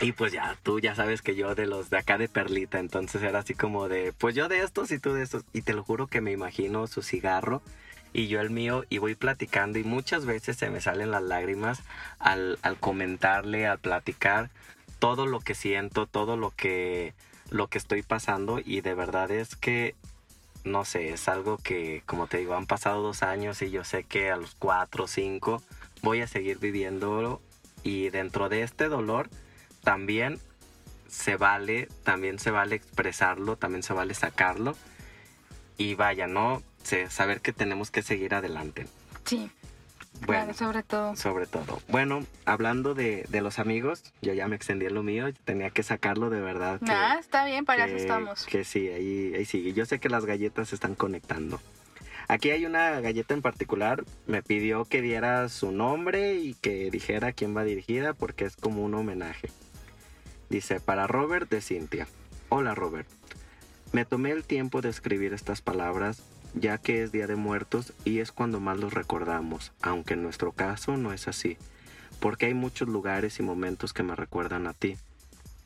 [0.04, 3.24] Y pues ya, tú ya sabes que yo de los de acá de Perlita, entonces
[3.24, 5.46] era así como de, pues yo de estos y tú de estos.
[5.54, 7.62] Y te lo juro que me imagino su cigarro
[8.12, 11.84] y yo el mío y voy platicando y muchas veces se me salen las lágrimas
[12.20, 14.50] al, al comentarle, al platicar
[15.00, 17.14] todo lo que siento, todo lo que,
[17.50, 19.96] lo que estoy pasando y de verdad es que
[20.66, 24.04] no sé, es algo que, como te digo, han pasado dos años y yo sé
[24.04, 25.64] que a los cuatro o cinco
[26.02, 27.42] voy a seguir viviéndolo
[27.84, 29.30] y dentro de este dolor
[29.84, 30.40] también
[31.08, 34.76] se vale, también se vale expresarlo, también se vale sacarlo
[35.78, 36.64] y vaya, ¿no?
[36.84, 38.88] Sé, saber que tenemos que seguir adelante.
[39.26, 39.50] Sí,
[40.26, 41.16] Bueno, claro, sobre todo.
[41.16, 41.82] sobre todo.
[41.88, 45.84] Bueno, hablando de, de los amigos, yo ya me extendí en lo mío, tenía que
[45.84, 46.80] sacarlo de verdad.
[46.80, 48.46] que- Nah, está bien, para eso estamos.
[48.46, 49.74] Que sí, ahí, ahí sigue.
[49.74, 51.60] Yo sé que las galletas se están conectando.
[52.28, 54.04] Aquí hay una galleta en particular.
[54.28, 58.84] Me pidió que diera su nombre y que dijera quién va dirigida porque es como
[58.84, 59.50] un homenaje.
[60.50, 62.08] Dice, para Robert de Cintia.
[62.50, 63.08] Hola Robert.
[63.92, 66.24] Me tomé el tiempo de escribir estas palabras
[66.56, 70.52] ya que es Día de Muertos y es cuando más los recordamos, aunque en nuestro
[70.52, 71.58] caso no es así,
[72.20, 74.96] porque hay muchos lugares y momentos que me recuerdan a ti.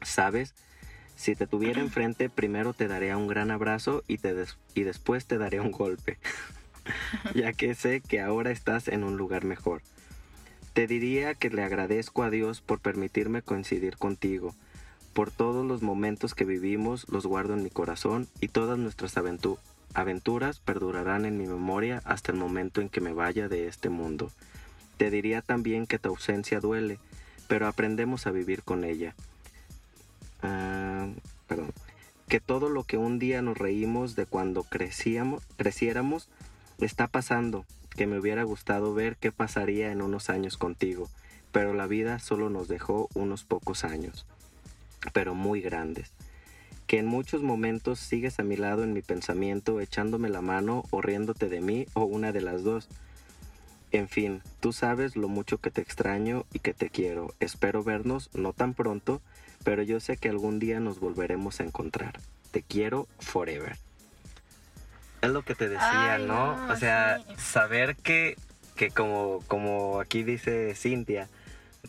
[0.02, 0.54] ¿Sabes?
[1.18, 5.26] Si te tuviera enfrente, primero te daría un gran abrazo y, te des- y después
[5.26, 6.18] te daría un golpe,
[7.36, 9.82] ya que sé que ahora estás en un lugar mejor.
[10.78, 14.54] Te diría que le agradezco a Dios por permitirme coincidir contigo,
[15.12, 19.58] por todos los momentos que vivimos los guardo en mi corazón y todas nuestras aventu-
[19.96, 24.30] aventuras perdurarán en mi memoria hasta el momento en que me vaya de este mundo.
[24.98, 27.00] Te diría también que tu ausencia duele,
[27.48, 29.16] pero aprendemos a vivir con ella.
[30.44, 31.08] Ah,
[31.48, 31.74] perdón.
[32.28, 36.30] Que todo lo que un día nos reímos de cuando crecíamos, creciéramos
[36.78, 37.66] está pasando,
[37.98, 41.10] que me hubiera gustado ver qué pasaría en unos años contigo,
[41.52, 44.28] pero la vida solo nos dejó unos pocos años,
[45.14, 46.12] pero muy grandes.
[46.86, 51.02] Que en muchos momentos sigues a mi lado en mi pensamiento echándome la mano o
[51.02, 52.88] riéndote de mí o una de las dos.
[53.92, 57.34] En fin, tú sabes lo mucho que te extraño y que te quiero.
[57.40, 59.22] Espero vernos no tan pronto,
[59.64, 62.20] pero yo sé que algún día nos volveremos a encontrar.
[62.52, 63.87] Te quiero forever.
[65.22, 66.56] Es lo que te decía, Ay, ¿no?
[66.58, 67.36] no, O sea, sí.
[67.38, 68.36] saber que,
[68.76, 71.28] que como, como aquí dice Cintia,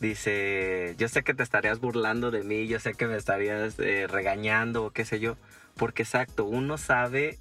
[0.01, 4.07] dice, yo sé que te estarías burlando de mí, yo sé que me estarías eh,
[4.09, 5.37] regañando o qué sé yo,
[5.77, 7.39] porque exacto, uno sabe,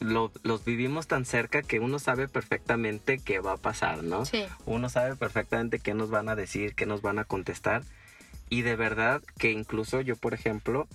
[0.00, 4.24] lo- los vivimos tan cerca que uno sabe perfectamente qué va a pasar, ¿no?
[4.24, 4.44] Sí.
[4.66, 7.82] Uno sabe perfectamente qué nos van a decir, qué nos van a contestar.
[8.50, 10.86] Y de verdad que incluso yo, por ejemplo,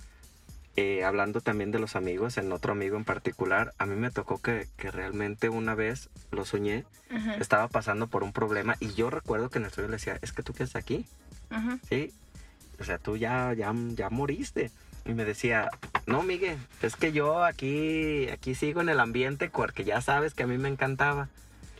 [0.78, 4.40] eh, hablando también de los amigos, en otro amigo en particular, a mí me tocó
[4.40, 9.10] que, que realmente una vez lo soñé, Ujú, estaba pasando por un problema y yo
[9.10, 11.04] recuerdo que en el sueño le decía, es que tú qué estás aquí.
[11.88, 12.12] ¿sí?
[12.78, 14.70] O sea, tú ya, ya, ya moriste.
[15.04, 15.68] Y me decía,
[16.06, 20.44] no, Miguel, es que yo aquí, aquí sigo en el ambiente porque ya sabes que
[20.44, 21.28] a mí me encantaba.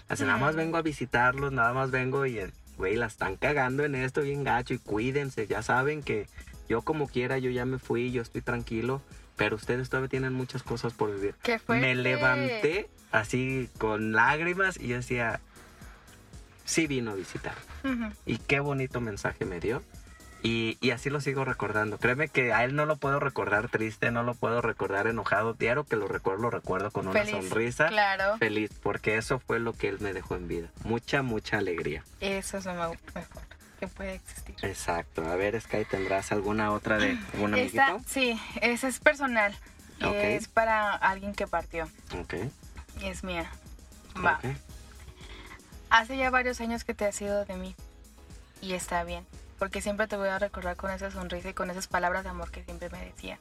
[0.08, 2.40] Así nada más vengo a visitarlos, nada más vengo y,
[2.78, 6.26] güey, la están cagando en esto bien gacho y cuídense, ya saben que
[6.68, 9.02] yo como quiera, yo ya me fui, yo estoy tranquilo,
[9.36, 11.34] pero ustedes todavía tienen muchas cosas por vivir.
[11.42, 11.80] ¿Qué fue?
[11.80, 15.40] Me levanté así con lágrimas y yo decía,
[16.64, 17.54] sí vino a visitar.
[18.26, 19.82] Y qué bonito mensaje me dio.
[20.40, 21.98] Y, y así lo sigo recordando.
[21.98, 25.54] Créeme que a él no lo puedo recordar triste, no lo puedo recordar enojado.
[25.54, 27.88] Diario que lo recuerdo, lo recuerdo con una sonrisa.
[27.88, 28.36] Claro.
[28.38, 30.68] Feliz, porque eso fue lo que él me dejó en vida.
[30.84, 32.04] Mucha, mucha alegría.
[32.20, 32.98] Eso es lo mejor
[33.78, 34.54] que puede existir.
[34.62, 35.26] Exacto.
[35.26, 38.10] A ver, Sky, ¿tendrás alguna otra de algún Esta, amiguito?
[38.10, 39.54] sí, esa es personal.
[40.02, 40.14] Ok.
[40.14, 41.88] Es para alguien que partió.
[42.20, 42.34] Ok.
[43.00, 43.50] Y es mía.
[44.24, 44.38] Va.
[44.38, 44.44] ok.
[45.90, 47.74] Hace ya varios años que te has ido de mí.
[48.60, 49.26] Y está bien.
[49.58, 52.50] Porque siempre te voy a recordar con esa sonrisa y con esas palabras de amor
[52.50, 53.38] que siempre me decía.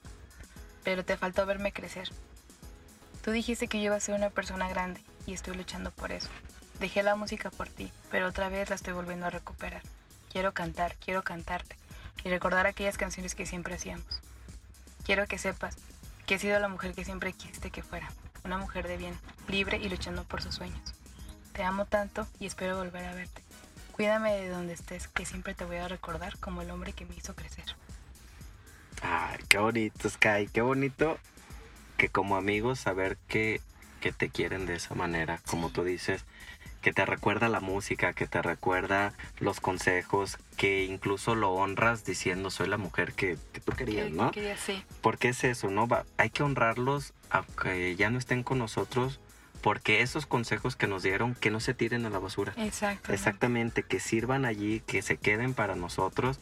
[0.84, 2.10] Pero te faltó verme crecer.
[3.24, 6.30] Tú dijiste que yo iba a ser una persona grande y estoy luchando por eso.
[6.80, 9.82] Dejé la música por ti, pero otra vez la estoy volviendo a recuperar.
[10.38, 11.76] Quiero cantar, quiero cantarte
[12.24, 14.22] y recordar aquellas canciones que siempre hacíamos.
[15.04, 15.76] quiero que sepas
[16.28, 18.08] que he sido la mujer que siempre quisiste que fuera.
[18.44, 20.94] Una mujer de bien, libre y luchando por sus sueños.
[21.54, 23.42] Te amo tanto y espero volver a verte.
[23.94, 27.16] Cuídame de donde estés, que siempre te voy a recordar como el hombre que me
[27.16, 27.66] hizo crecer.
[29.02, 30.50] Ay, qué bonito, Sky.
[30.54, 31.18] Qué bonito
[31.98, 33.60] que como amigos saber que,
[34.02, 36.26] que te quieren de esa manera, como tú dices,
[36.82, 42.50] que te recuerda la música, que te recuerda los consejos, que incluso lo honras diciendo
[42.50, 44.32] soy la mujer que, que tú querías, Que- ¿no?
[44.32, 44.84] que quería- sí.
[45.02, 45.88] Porque es eso, ¿no?
[45.88, 49.20] Va- hay que honrarlos aunque ya no estén con nosotros,
[49.62, 52.54] porque esos consejos que nos dieron, que no se tiren a la basura.
[52.58, 53.12] Exacto.
[53.12, 56.40] Exactamente, que sirvan allí, que se queden para nosotros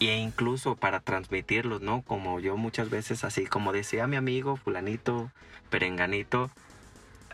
[0.00, 2.02] e incluso para transmitirlos, ¿no?
[2.02, 5.30] Como yo muchas veces, así como decía mi amigo fulanito,
[5.68, 6.50] perenganito,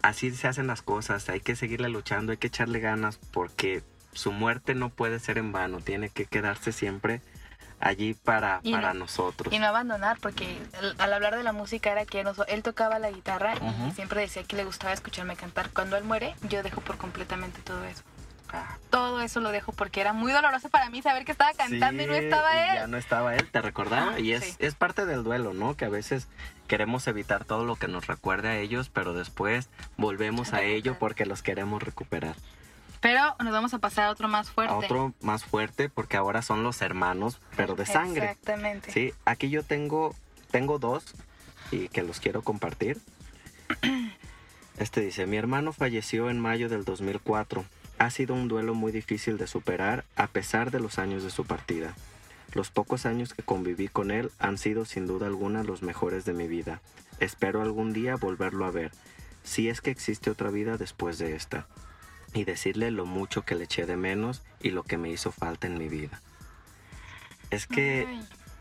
[0.03, 3.83] así se hacen las cosas, hay que seguirle luchando, hay que echarle ganas porque
[4.13, 7.21] su muerte no puede ser en vano, tiene que quedarse siempre
[7.79, 9.53] allí para, Y para no- nosotros.
[9.55, 12.99] Y no abandonar, porque al, al hablar de la música era que nos- él tocaba
[12.99, 13.55] la guitarra
[13.89, 15.71] y siempre decía que le gustaba escucharme cantar.
[15.71, 18.03] Cuando él muere, yo dejo por completamente todo eso.
[18.91, 22.07] Todo eso lo dejo porque era muy doloroso para mí saber que estaba cantando y
[22.07, 22.75] no Sí, estaba él.
[22.75, 24.15] Ya no estaba él, te recordaba.
[24.15, 24.57] Ah, y es, sí.
[24.59, 25.77] es parte del duelo, ¿no?
[25.77, 26.29] Que a veces
[26.67, 31.27] queremos evitar todo lo que nos recuerde a ellos, pero después volvemos a ello porque
[31.27, 32.35] los queremos recuperar.
[33.01, 34.75] Pero nos vamos a pasar a otro más fuerte.
[34.75, 38.27] A otro más fuerte porque ahora son los hermanos, pero de sangre.
[38.27, 38.93] Exactamente.
[38.93, 40.15] Sí, aquí yo tengo,
[40.51, 41.15] tengo dos
[41.71, 42.99] y que los quiero compartir.
[44.79, 47.67] Este dice, mi hermano falleció en mayo del 2004.
[48.01, 51.45] Ha sido un duelo muy difícil de superar a pesar de los años de su
[51.45, 51.95] partida.
[52.55, 56.33] Los pocos años que conviví con él han sido sin duda alguna los mejores de
[56.33, 56.81] mi vida.
[57.19, 58.91] Espero algún día volverlo a ver,
[59.45, 61.67] si es que existe otra vida después de esta,
[62.33, 65.67] y decirle lo mucho que le eché de menos y lo que me hizo falta
[65.67, 66.23] en mi vida.
[67.51, 68.09] Es que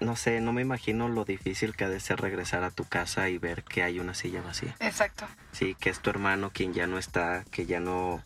[0.02, 3.30] no sé, no me imagino lo difícil que ha de ser regresar a tu casa
[3.30, 4.75] y ver que hay una silla vacía.
[4.82, 5.28] exacto.
[5.54, 8.21] Sí, que es tu hermano quien ya no está, que ya no,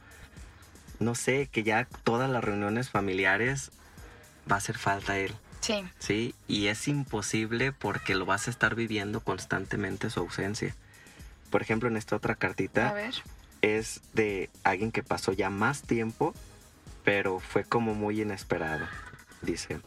[1.03, 3.71] no sé, que ya todas las reuniones familiares
[4.49, 5.83] va a hacer falta él, Sí.
[5.99, 10.75] sí, y es imposible porque lo vas a estar viviendo constantemente su ausencia.
[11.49, 13.13] Por ejemplo, en esta otra A cartita ver.
[13.61, 16.33] es de alguien que pasó ya más tiempo,
[17.05, 18.85] pero fue como muy inesperado.
[19.41, 19.79] Dice,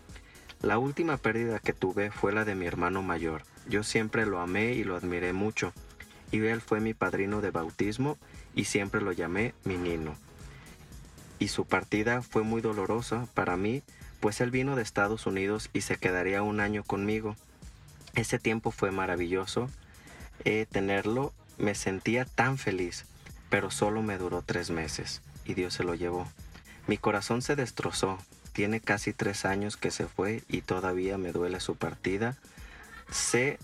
[0.63, 3.43] la última pérdida que tuve fue la de mi hermano mayor.
[3.69, 5.73] Yo siempre lo amé y lo admiré mucho.
[6.33, 8.17] Y él fue mi padrino de bautismo
[8.55, 10.17] y siempre lo llamé mi nino.
[11.39, 13.83] Y su partida fue muy dolorosa para mí,
[14.21, 17.37] pues él vino de Estados Unidos y se quedaría un año conmigo.
[18.15, 19.69] Ese tiempo fue maravilloso.
[20.45, 23.05] Eh, tenerlo me sentía tan feliz,
[23.51, 26.27] pero solo me duró tres meses y Dios se lo llevó.
[26.87, 28.19] Mi corazón se destrozó.
[28.53, 32.37] Tiene casi tres años que se fue y todavía me duele su partida.
[33.11, 33.59] Sé,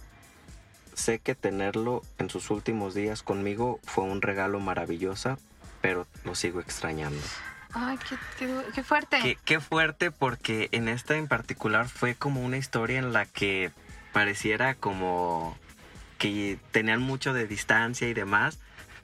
[0.94, 5.38] sé que tenerlo en sus últimos días conmigo fue un regalo maravilloso,
[5.80, 7.22] pero lo sigo extrañando.
[7.74, 9.18] Ay, qué, qué qué fuerte.
[9.22, 13.70] Qué, qué fuerte porque en esta en particular fue como una historia en la que
[14.12, 15.56] pareciera como
[16.18, 18.60] que tenían mucho de distancia y demás,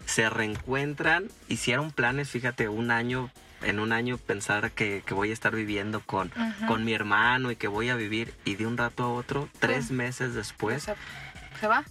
[0.06, 5.32] se reencuentran, hicieron planes, fíjate, un año, en un año pensar que, que voy a
[5.32, 6.30] estar viviendo con,
[6.68, 8.32] con mi hermano y que voy a vivir.
[8.44, 10.88] Y de un rato a otro, tres meses después,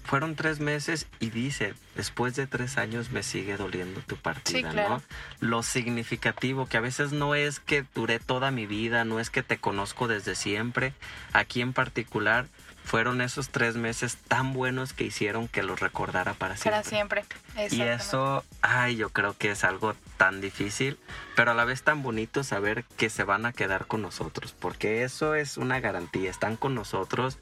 [0.04, 4.90] fueron tres meses y dice, después de tres años me sigue doliendo tu partida, claro.
[4.90, 5.04] ¿no?
[5.40, 9.44] Lo significativo, que a veces no es que duré toda mi vida, no es que
[9.44, 10.94] te conozco desde siempre,
[11.34, 12.48] aquí en particular
[12.88, 16.72] fueron esos tres meses tan buenos que hicieron que los recordara para siempre.
[16.72, 17.26] Para siempre.
[17.70, 20.98] Y eso, ay, yo creo que es algo tan difícil,
[21.36, 25.04] pero a la vez tan bonito saber que se van a quedar con nosotros, porque
[25.04, 27.40] eso es una garantía, están con nosotros,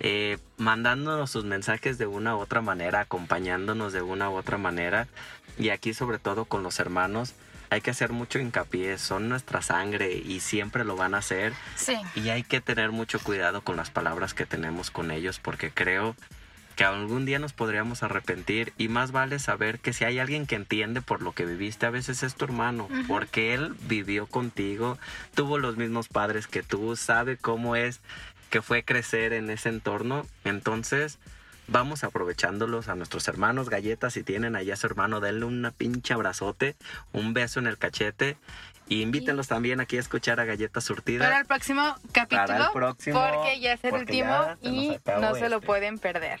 [0.00, 5.08] eh, mandándonos sus mensajes de una u otra manera, acompañándonos de una u otra manera,
[5.58, 7.34] y aquí sobre todo con los hermanos,
[7.70, 11.52] hay que hacer mucho hincapié, son nuestra sangre y siempre lo van a hacer.
[11.76, 11.96] Sí.
[12.14, 16.16] Y hay que tener mucho cuidado con las palabras que tenemos con ellos porque creo
[16.76, 20.54] que algún día nos podríamos arrepentir y más vale saber que si hay alguien que
[20.54, 24.96] entiende por lo que viviste, a veces es tu hermano, porque él vivió contigo,
[25.34, 28.00] tuvo los mismos padres que tú, sabe cómo es
[28.50, 31.18] que fue crecer en ese entorno, entonces
[31.66, 36.14] vamos aprovechándolos a nuestros hermanos galletas, si tienen allá a su hermano, denle una pinche
[36.14, 36.76] abrazote,
[37.12, 38.36] un beso en el cachete
[38.88, 41.26] y invítenlos también aquí a escuchar a Galletas Surtida.
[41.26, 42.46] Para el próximo capítulo.
[42.46, 45.66] Para el próximo, Porque ya es el último y no se lo este.
[45.66, 46.40] pueden perder.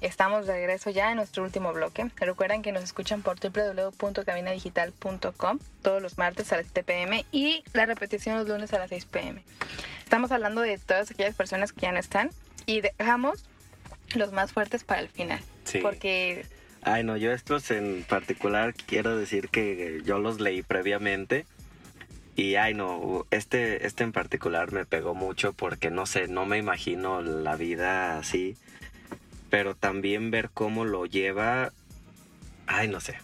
[0.00, 2.08] Estamos de regreso ya en nuestro último bloque.
[2.16, 7.86] Recuerden que nos escuchan por www.cabinadigital.com todos los martes a las 7 pm y la
[7.86, 9.42] repetición los lunes a las 6 pm.
[10.04, 12.30] Estamos hablando de todas aquellas personas que ya no están
[12.66, 13.44] y dejamos
[14.14, 15.40] los más fuertes para el final.
[15.64, 15.78] Sí.
[15.78, 16.46] Porque
[16.88, 21.44] Ay, no, yo estos en particular quiero decir que yo los leí previamente.
[22.36, 26.58] Y ay, no, este, este en particular me pegó mucho porque no sé, no me
[26.58, 28.56] imagino la vida así.
[29.50, 31.72] Pero también ver cómo lo lleva.
[32.66, 33.16] Ay, no sé.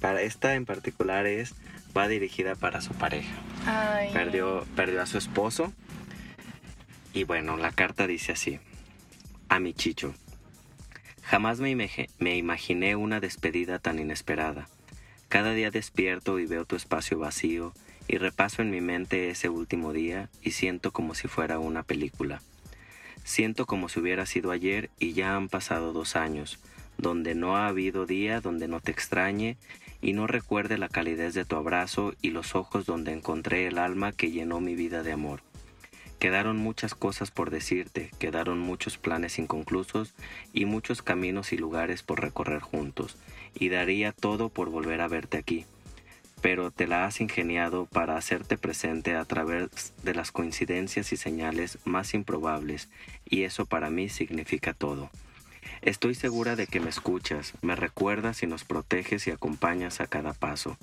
[0.00, 1.54] Para esta en particular es.
[1.96, 3.32] Va dirigida para su pareja.
[3.64, 5.72] ay, Perdió, perdió a su esposo.
[7.14, 8.60] Y bueno, la carta dice así.
[9.48, 10.14] A mi chicho.
[11.22, 11.74] Jamás me,
[12.18, 14.68] me imaginé una despedida tan inesperada.
[15.28, 17.72] Cada día despierto y veo tu espacio vacío
[18.08, 22.42] y repaso en mi mente ese último día y siento como si fuera una película.
[23.26, 26.60] Siento como si hubiera sido ayer y ya han pasado dos años,
[26.96, 29.56] donde no ha habido día donde no te extrañe
[30.00, 34.12] y no recuerde la calidez de tu abrazo y los ojos donde encontré el alma
[34.12, 35.40] que llenó mi vida de amor.
[36.20, 40.14] Quedaron muchas cosas por decirte, quedaron muchos planes inconclusos
[40.52, 43.16] y muchos caminos y lugares por recorrer juntos,
[43.56, 45.66] y daría todo por volver a verte aquí.
[46.46, 51.80] Pero te la has ingeniado para hacerte presente a través de las coincidencias y señales
[51.84, 52.88] más improbables,
[53.28, 55.10] y eso para mí significa todo.
[55.82, 60.34] Estoy segura de que me escuchas, me recuerdas y nos proteges y acompañas a cada
[60.34, 60.78] paso.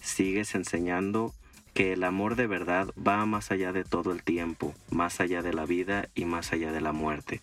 [0.00, 1.34] Sigues enseñando
[1.74, 5.52] que el amor de verdad va más allá de todo el tiempo, más allá de
[5.52, 7.40] la vida y más allá de la muerte.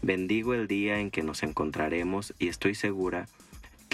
[0.00, 3.28] Bendigo el día en que nos encontraremos y estoy segura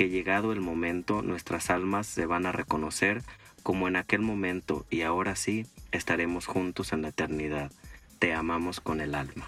[0.05, 3.23] llegado el momento nuestras almas se van a reconocer
[3.63, 7.73] como en aquel momento y ahora sí estaremos juntos en la eternidad.
[8.19, 9.47] Te amamos con el alma.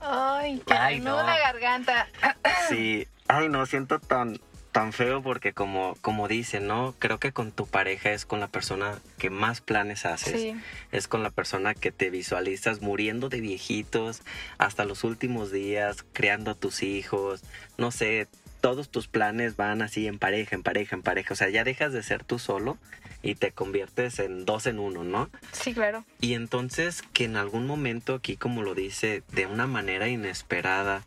[0.00, 1.16] ay, que Ay, me no.
[1.16, 2.08] la garganta.
[2.68, 4.40] Sí, ay no, siento tan,
[4.72, 6.94] tan feo porque como, como dicen, ¿no?
[6.98, 10.40] Creo que con tu pareja es con la persona que más planes haces.
[10.40, 10.56] Sí.
[10.92, 14.22] Es con la persona que te visualizas muriendo de viejitos
[14.58, 17.42] hasta los últimos días, creando a tus hijos,
[17.78, 18.28] no sé,
[18.66, 21.34] todos tus planes van así en pareja, en pareja, en pareja.
[21.34, 22.78] O sea, ya dejas de ser tú solo
[23.22, 25.30] y te conviertes en dos en uno, ¿no?
[25.52, 26.04] Sí, claro.
[26.20, 31.04] Y entonces que en algún momento aquí, como lo dice, de una manera inesperada,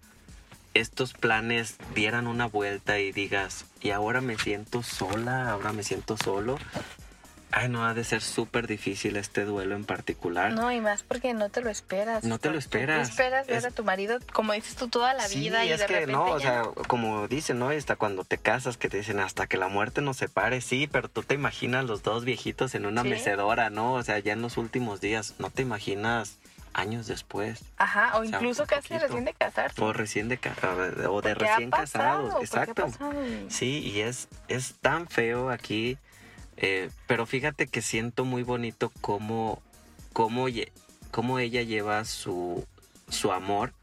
[0.74, 6.16] estos planes dieran una vuelta y digas, y ahora me siento sola, ahora me siento
[6.16, 6.58] solo.
[7.52, 10.52] Ay, no, ha de ser súper difícil este duelo en particular.
[10.54, 12.24] No, y más porque no te lo esperas.
[12.24, 13.10] No te lo Tú esperas.
[13.10, 15.80] esperas ver Es- a tu marido, como dices tú, toda la Sí, vida y es
[15.80, 16.74] de que repente no, o sea, no.
[16.74, 17.70] como dicen, ¿no?
[17.70, 21.10] Hasta cuando te casas, que te dicen hasta que la muerte nos separe, sí, pero
[21.10, 23.10] tú te imaginas los dos viejitos en una Sí.
[23.10, 23.94] mecedora, ¿no?
[23.94, 26.38] O sea, ya en los últimos días, no te imaginas
[26.74, 27.62] años después.
[27.78, 29.08] Ajá, o o sea, incluso casi poquito.
[29.08, 29.82] recién de casarse.
[29.84, 30.56] O recién de ca-
[31.10, 32.30] o de ¿Qué ha recién pasado?
[32.30, 32.88] casados, ¿Por qué ha exacto.
[33.50, 35.98] Sí, y es, es tan feo aquí,
[36.62, 39.62] eh, pero fíjate que siento muy bonito cómo,
[40.12, 40.48] cómo,
[41.10, 42.66] cómo ella lleva su,
[43.08, 43.74] su amor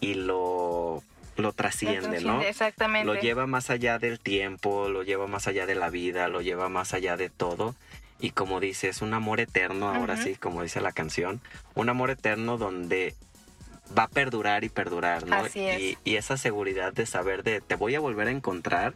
[0.00, 1.02] y lo,
[1.36, 2.10] lo trasciende, ¿no?
[2.10, 3.06] Trasciende, Exactamente.
[3.06, 6.70] Lo lleva más allá del tiempo, lo lleva más allá de la vida, lo lleva
[6.70, 7.74] más allá de todo.
[8.18, 11.42] Y como dice, es un amor eterno, ahora sí, como dice la canción,
[11.74, 13.14] un amor eterno donde
[13.96, 15.36] va a perdurar y perdurar, ¿no?
[15.36, 15.80] Así es.
[15.80, 18.94] Y, y esa seguridad de saber de te voy a volver a encontrar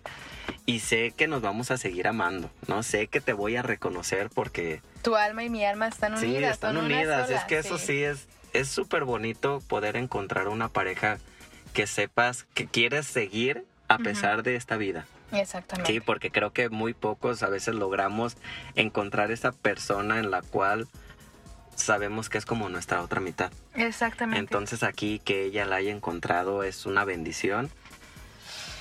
[0.66, 2.82] y sé que nos vamos a seguir amando, ¿no?
[2.82, 6.55] Sé que te voy a reconocer porque Tu alma y mi alma están sí, unidas.
[6.55, 7.26] están unidas.
[7.26, 11.18] sola, es que eso sí es es súper bonito poder encontrar una pareja
[11.72, 15.07] que sepas que quieres seguir a pesar de esta vida.
[15.32, 15.93] Exactamente.
[15.93, 18.36] Sí, porque creo que muy pocos a veces logramos
[18.74, 20.88] encontrar esa persona en la cual
[21.82, 23.50] sabemos que es como nuestra otra mitad.
[23.74, 24.40] Exactamente.
[24.40, 27.70] Entonces aquí que ella la haya encontrado es una bendición.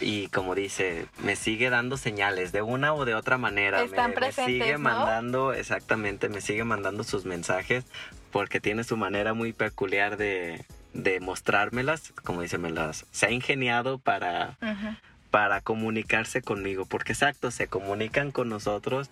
[0.01, 3.81] Y como dice, me sigue dando señales de una o de otra manera.
[3.83, 4.79] Están me, me presentes, sigue ¿no?
[4.79, 7.83] mandando, exactamente, me sigue mandando sus mensajes
[8.31, 12.13] porque tiene su manera muy peculiar de, de mostrármelas.
[12.23, 14.57] Como dice, me las se ha ingeniado para,
[15.31, 16.85] para comunicarse conmigo.
[16.85, 19.09] Porque exacto, se comunican con nosotros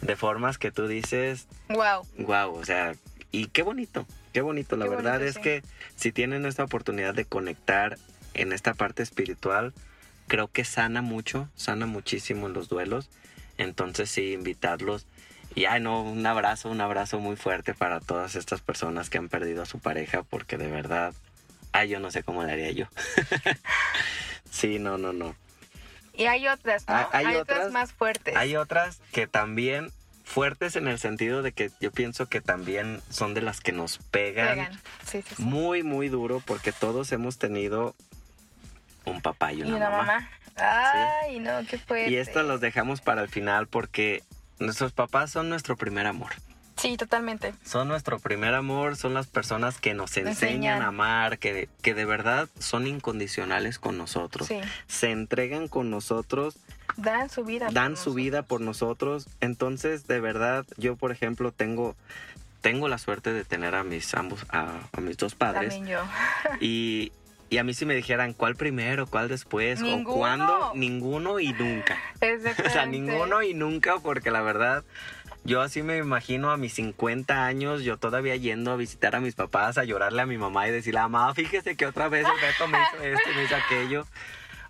[0.00, 2.06] de formas que tú dices, Wow.
[2.18, 2.94] wow, o sea,
[3.32, 4.76] y qué bonito, qué bonito.
[4.76, 5.40] La Qué verdad bonito, es sí.
[5.40, 5.62] que
[5.96, 7.98] si tienen esta oportunidad de conectar
[8.34, 9.72] en esta parte espiritual,
[10.28, 13.08] creo que sana mucho, sana muchísimo en los duelos.
[13.58, 15.06] Entonces sí, invitarlos.
[15.54, 19.28] Y ay no, un abrazo, un abrazo muy fuerte para todas estas personas que han
[19.28, 21.12] perdido a su pareja, porque de verdad,
[21.72, 22.86] ay, yo no sé cómo le haría yo.
[24.50, 25.34] sí, no, no, no.
[26.14, 26.94] Y hay otras, ¿no?
[26.94, 28.36] Ah, hay otras, otras- más fuertes.
[28.36, 29.90] Hay otras que también
[30.30, 33.98] fuertes en el sentido de que yo pienso que también son de las que nos
[33.98, 34.72] pegan, Pegan.
[35.04, 35.42] Sí, sí, sí.
[35.42, 37.94] muy, muy duro porque todos hemos tenido
[39.04, 40.04] un papá y Y una, una mamá.
[40.06, 40.30] mamá.
[40.56, 42.10] Ay, no, qué fuerte.
[42.10, 44.22] Y esto los dejamos para el final porque
[44.58, 46.30] nuestros papás son nuestro primer amor.
[46.76, 47.52] Sí, totalmente.
[47.64, 50.82] Son nuestro primer amor, son las personas que nos enseñan, enseñan.
[50.82, 54.46] a amar, que, que de verdad son incondicionales con nosotros.
[54.48, 54.60] Sí.
[54.86, 56.56] Se entregan con nosotros
[56.96, 57.68] Dan su vida.
[57.72, 59.28] dan su vida por nosotros.
[59.40, 61.96] Entonces, de verdad, yo, por ejemplo, tengo,
[62.60, 65.74] tengo la suerte de tener a mis ambos, a, a mis dos padres.
[65.74, 66.02] También yo.
[66.60, 67.12] Y,
[67.48, 70.10] y a mí si me dijeran cuál primero, cuál después, Ninguno.
[70.10, 71.98] o cuándo, ninguno y nunca.
[72.66, 74.84] O sea, ninguno y nunca, porque la verdad,
[75.42, 79.34] yo así me imagino a mis 50 años, yo todavía yendo a visitar a mis
[79.34, 82.68] papás, a llorarle a mi mamá y decirle, mamá, fíjese que otra vez el Beto
[82.68, 84.06] me hizo esto y me hizo aquello.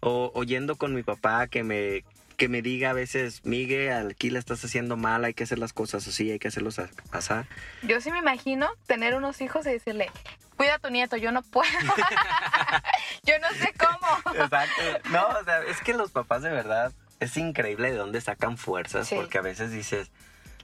[0.01, 2.05] O, o yendo con mi papá que me,
[2.37, 5.73] que me diga a veces, Miguel, aquí la estás haciendo mal, hay que hacer las
[5.73, 7.47] cosas así, hay que hacerlos a- asá.
[7.83, 10.11] Yo sí me imagino tener unos hijos y decirle,
[10.57, 11.69] cuida a tu nieto, yo no puedo.
[13.25, 14.35] yo no sé cómo.
[14.43, 14.83] Exacto.
[15.11, 19.09] No, o sea, es que los papás de verdad es increíble de dónde sacan fuerzas,
[19.09, 19.17] Sí.
[19.17, 20.11] porque a veces dices,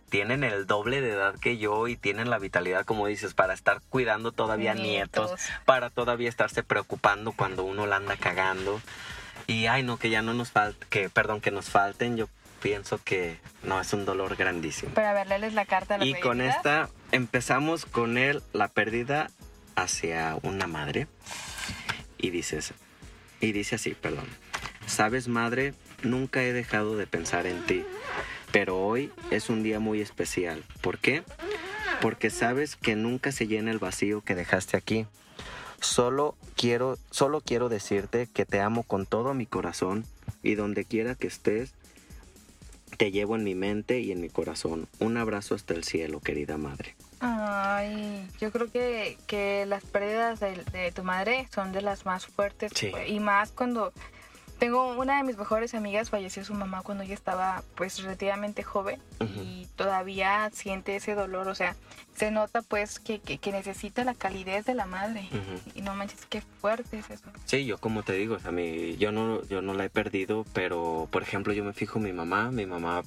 [0.08, 3.82] tienen el doble de edad que yo y tienen la vitalidad, como dices, para estar
[3.90, 5.48] cuidando todavía nietos, Nietos.
[5.66, 8.80] para todavía estarse preocupando cuando uno la anda cagando.
[9.46, 12.28] Y ay, no, que ya no nos falte, que perdón, que nos falten, yo
[12.62, 14.92] pienso que no, es un dolor grandísimo.
[14.94, 19.30] Para verles la carta a las Y con esta empezamos con él la pérdida
[19.76, 21.06] hacia una madre.
[22.18, 22.72] Y dices,
[23.40, 24.26] y dice así, perdón.
[24.86, 27.84] Sabes, madre, nunca he dejado de pensar en ti,
[28.52, 30.64] pero hoy es un día muy especial.
[30.80, 31.22] ¿Por qué?
[32.00, 35.06] Porque sabes que nunca se llena el vacío que dejaste aquí.
[35.80, 40.04] Solo quiero, solo quiero decirte que te amo con todo mi corazón
[40.42, 41.72] y donde quiera que estés,
[42.96, 44.88] te llevo en mi mente y en mi corazón.
[45.00, 46.94] Un abrazo hasta el cielo, querida madre.
[47.20, 52.26] Ay, yo creo que, que las pérdidas de, de tu madre son de las más
[52.26, 52.72] fuertes.
[52.74, 52.92] Sí.
[53.06, 53.92] Y más cuando
[54.58, 59.00] tengo una de mis mejores amigas, falleció su mamá cuando ella estaba pues relativamente joven
[59.20, 61.48] y todavía siente ese dolor.
[61.48, 61.76] O sea,
[62.16, 65.28] se nota pues que, que, que necesita la calidez de la madre.
[65.74, 67.24] Y no manches, qué fuerte es eso.
[67.44, 70.44] Sí, yo como te digo, o sea, mi- yo no, yo no la he perdido,
[70.52, 73.02] pero por ejemplo yo me fijo en mi mamá, mi mamá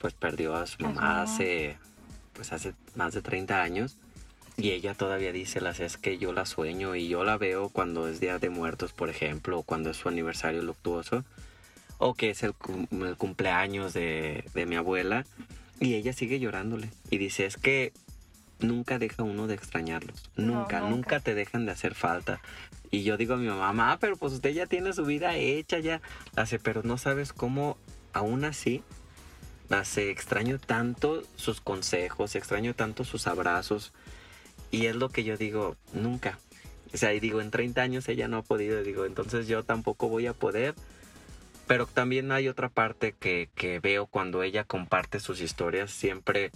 [0.00, 1.22] pues perdió a su mamá Ajá.
[1.22, 1.76] hace,
[2.34, 3.96] pues hace más de 30 años
[4.56, 8.08] y ella todavía dice, las es que yo la sueño y yo la veo cuando
[8.08, 11.24] es Día de Muertos, por ejemplo, o cuando es su aniversario luctuoso,
[11.98, 15.24] o que es el, cum- el cumpleaños de, de mi abuela
[15.80, 17.92] y ella sigue llorándole y dice, es que
[18.60, 21.20] nunca deja uno de extrañarlos, No, nunca, nunca.
[21.20, 22.40] te dejan de hacer falta.
[22.90, 25.80] Y yo digo a mi mamá, "Ma, pero pues usted ya tiene su vida hecha
[25.80, 26.00] ya.
[26.36, 27.76] Hace, pero no sabes cómo
[28.12, 28.82] aún así
[29.68, 33.92] hace, extraño tanto sus consejos, extraño tanto sus abrazos.
[34.70, 36.38] Y es lo que yo digo, nunca.
[36.92, 40.08] O sea, y digo, en 30 años ella no ha podido, digo, entonces yo tampoco
[40.08, 40.74] voy a poder.
[41.66, 46.50] Pero también hay otra parte que, que veo cuando ella comparte sus historias, siempre,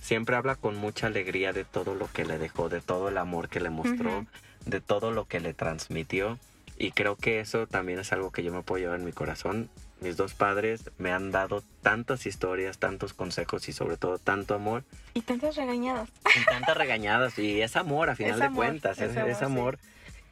[0.00, 3.48] siempre habla con mucha alegría de todo lo que le dejó, de todo el amor
[3.48, 4.26] que le mostró,
[4.64, 6.38] de todo lo que le transmitió.
[6.78, 9.68] Y creo que eso también es algo que yo me puedo llevar en mi corazón.
[10.00, 14.84] Mis dos padres me han dado tantas historias, tantos consejos y sobre todo tanto amor
[15.14, 16.10] Y tantas regañadas.
[16.40, 17.38] y tantas regañadas.
[17.38, 18.98] Y es amor, a final Es de amor, cuentas.
[19.00, 19.78] Es, es amor, es amor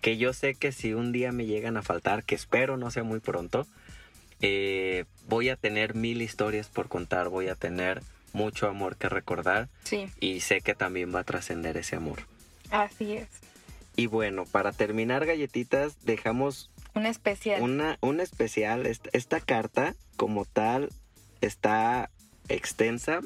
[0.03, 3.05] que yo sé que si un día me llegan a faltar, que espero no sea
[3.05, 3.67] muy pronto,
[4.43, 8.03] eh, voy a tener mil historias por contar, voy a tener
[8.35, 12.19] mucho amor que recordar Sí, y sé que también va a trascender ese amor.
[12.71, 13.29] así es.
[13.97, 17.61] Y bueno, para terminar galletitas, dejamos Un especial.
[17.63, 18.87] una, un especial.
[18.87, 20.91] Esta, esta carta, como tal,
[21.41, 22.11] está
[22.49, 23.21] extensa,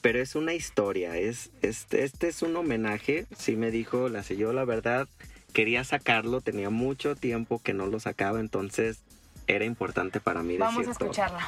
[0.00, 1.16] pero es una historia.
[1.16, 3.26] Es, este, este es un homenaje.
[3.36, 5.08] Sí me dijo, la yo la verdad,
[5.52, 9.00] quería sacarlo, tenía mucho tiempo que no lo sacaba, entonces
[9.46, 11.10] era importante para mí Vamos a todo.
[11.10, 11.46] escucharla.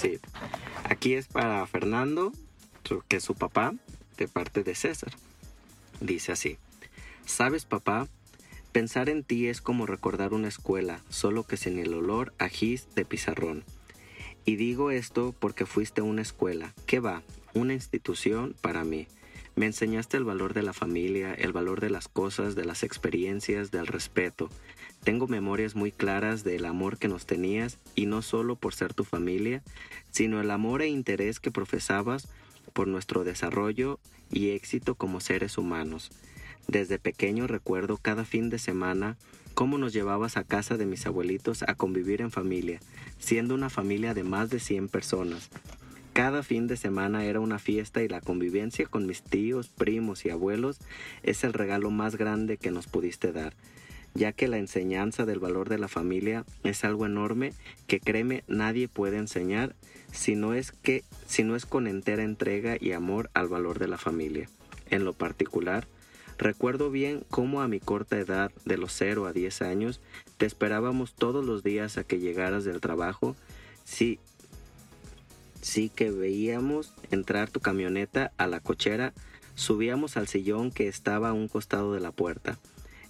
[0.00, 0.18] Sí.
[0.88, 2.32] Aquí es para Fernando,
[3.08, 3.74] que es su papá,
[4.16, 5.12] de parte de César.
[6.00, 6.58] Dice así.
[7.24, 8.06] ¿Sabes, papá?
[8.74, 12.88] Pensar en ti es como recordar una escuela, solo que sin el olor a gis
[12.94, 13.64] de pizarrón.
[14.44, 16.74] Y digo esto porque fuiste una escuela.
[16.84, 17.22] ¿Qué va?
[17.54, 19.06] una institución para mí.
[19.56, 23.70] Me enseñaste el valor de la familia, el valor de las cosas, de las experiencias,
[23.70, 24.50] del respeto.
[25.04, 29.04] Tengo memorias muy claras del amor que nos tenías y no solo por ser tu
[29.04, 29.62] familia,
[30.10, 32.28] sino el amor e interés que profesabas
[32.72, 34.00] por nuestro desarrollo
[34.32, 36.10] y éxito como seres humanos.
[36.68, 39.16] Desde pequeño recuerdo cada fin de semana
[39.54, 42.80] cómo nos llevabas a casa de mis abuelitos a convivir en familia,
[43.18, 45.50] siendo una familia de más de 100 personas.
[46.12, 50.30] Cada fin de semana era una fiesta y la convivencia con mis tíos, primos y
[50.30, 50.78] abuelos
[51.22, 53.54] es el regalo más grande que nos pudiste dar,
[54.14, 57.52] ya que la enseñanza del valor de la familia es algo enorme
[57.88, 59.74] que créeme nadie puede enseñar
[60.12, 63.88] si no es que si no es con entera entrega y amor al valor de
[63.88, 64.48] la familia.
[64.90, 65.88] En lo particular,
[66.44, 70.02] Recuerdo bien cómo a mi corta edad, de los 0 a 10 años,
[70.36, 73.34] te esperábamos todos los días a que llegaras del trabajo.
[73.86, 74.18] Sí,
[75.62, 79.14] sí que veíamos entrar tu camioneta a la cochera,
[79.54, 82.58] subíamos al sillón que estaba a un costado de la puerta.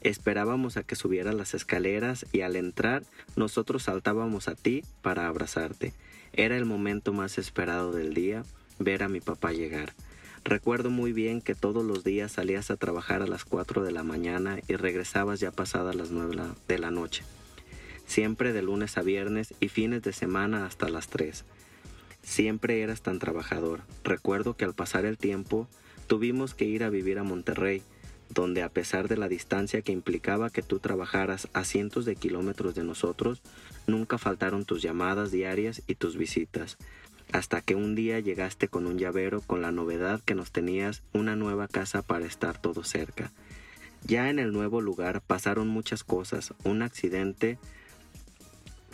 [0.00, 3.02] Esperábamos a que subieras las escaleras y al entrar
[3.34, 5.92] nosotros saltábamos a ti para abrazarte.
[6.34, 8.44] Era el momento más esperado del día,
[8.78, 9.92] ver a mi papá llegar.
[10.44, 14.02] Recuerdo muy bien que todos los días salías a trabajar a las 4 de la
[14.02, 16.36] mañana y regresabas ya pasadas las 9
[16.68, 17.24] de la noche.
[18.04, 21.46] Siempre de lunes a viernes y fines de semana hasta las 3.
[22.22, 23.84] Siempre eras tan trabajador.
[24.04, 25.66] Recuerdo que al pasar el tiempo
[26.08, 27.80] tuvimos que ir a vivir a Monterrey,
[28.28, 32.74] donde a pesar de la distancia que implicaba que tú trabajaras a cientos de kilómetros
[32.74, 33.40] de nosotros,
[33.86, 36.76] nunca faltaron tus llamadas diarias y tus visitas
[37.32, 41.36] hasta que un día llegaste con un llavero con la novedad que nos tenías una
[41.36, 43.32] nueva casa para estar todo cerca.
[44.06, 47.58] Ya en el nuevo lugar pasaron muchas cosas, un accidente,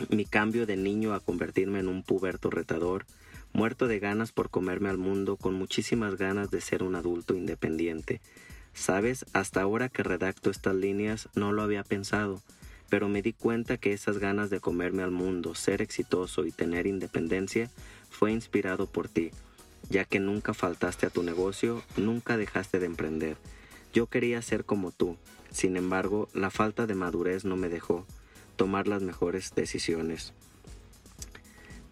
[0.09, 3.05] mi cambio de niño a convertirme en un puberto retador,
[3.53, 8.21] muerto de ganas por comerme al mundo con muchísimas ganas de ser un adulto independiente.
[8.73, 12.41] Sabes, hasta ahora que redacto estas líneas no lo había pensado,
[12.89, 16.87] pero me di cuenta que esas ganas de comerme al mundo, ser exitoso y tener
[16.87, 17.69] independencia
[18.11, 19.31] fue inspirado por ti,
[19.89, 23.37] ya que nunca faltaste a tu negocio, nunca dejaste de emprender.
[23.91, 25.17] Yo quería ser como tú,
[25.51, 28.05] sin embargo, la falta de madurez no me dejó
[28.55, 30.33] tomar las mejores decisiones.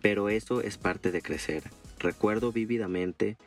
[0.02, 1.64] Pero eso es parte de crecer.
[1.98, 3.38] Recuerdo vívidamente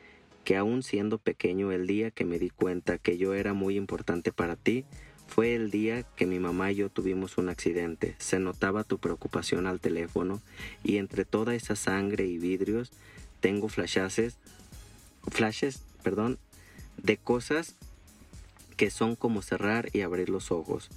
[0.45, 4.33] que aún siendo pequeño el día que me di cuenta que yo era muy importante
[4.33, 4.85] para ti,
[5.33, 8.14] fue el día que mi mamá y yo tuvimos un accidente.
[8.18, 10.43] Se notaba tu preocupación al teléfono
[10.85, 12.93] y entre toda esa sangre y vidrios
[13.41, 14.37] tengo flashes,
[15.30, 16.39] flashes, perdón,
[16.99, 17.76] de cosas
[18.76, 20.91] que son como cerrar y abrir los ojos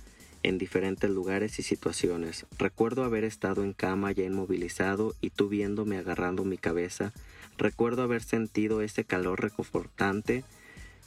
[0.43, 2.45] en diferentes lugares y situaciones.
[2.57, 7.13] Recuerdo haber estado en cama ya inmovilizado y tú viéndome agarrando mi cabeza.
[7.57, 10.43] Recuerdo haber sentido ese calor reconfortante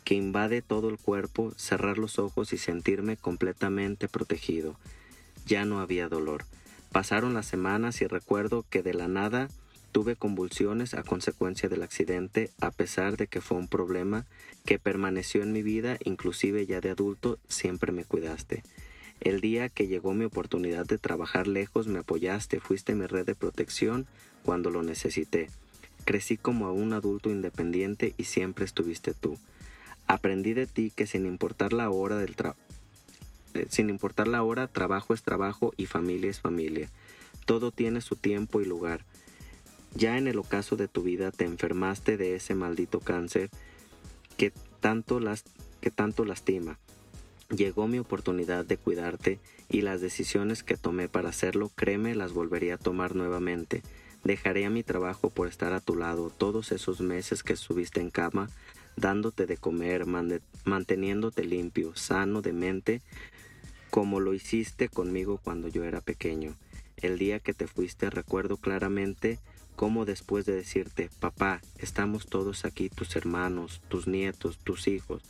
[0.09, 4.75] que invade todo el cuerpo, cerrar los ojos y sentirme completamente protegido.
[5.45, 6.47] Ya no había dolor.
[6.93, 9.49] Pasaron las semanas y recuerdo que de la nada
[9.93, 14.25] tuve convulsiones a consecuencia del accidente, a pesar de que fue un problema
[14.65, 18.63] que permaneció en mi vida, inclusive ya de adulto, siempre me cuidaste.
[19.21, 23.35] El día que llegó mi oportunidad de trabajar lejos me apoyaste, fuiste mi red de
[23.35, 24.07] protección
[24.43, 25.51] cuando lo necesité.
[26.07, 29.39] Crecí como un adulto independiente y siempre estuviste tú.
[30.09, 32.35] Aprendí de ti que sin importar la hora del
[33.55, 36.89] eh, sin importar la hora, trabajo es trabajo y familia es familia.
[37.45, 39.05] Todo tiene su tiempo y lugar.
[39.95, 43.51] Ya en el ocaso de tu vida te enfermaste de ese maldito cáncer
[44.39, 44.51] que
[44.81, 45.21] tanto,
[45.81, 46.79] que tanto lastima.
[47.51, 49.39] Llegó mi oportunidad de cuidarte
[49.69, 53.83] y las decisiones que tomé para hacerlo, créeme, las volvería a tomar nuevamente.
[54.25, 58.11] Dejaré a mi trabajo por estar a tu lado todos esos meses que estuviste en
[58.11, 58.49] cama
[59.01, 60.05] dándote de comer,
[60.64, 63.03] manteniéndote limpio, sano de mente,
[63.90, 66.57] como lo hiciste conmigo cuando yo era pequeño.
[66.96, 69.38] El día que te fuiste recuerdo claramente
[69.76, 75.22] cómo después de decirte, papá, estamos todos aquí, tus hermanos, tus nietos, tus hijos,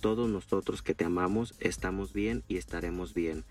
[0.00, 3.44] todos nosotros que te amamos, estamos bien y estaremos bien.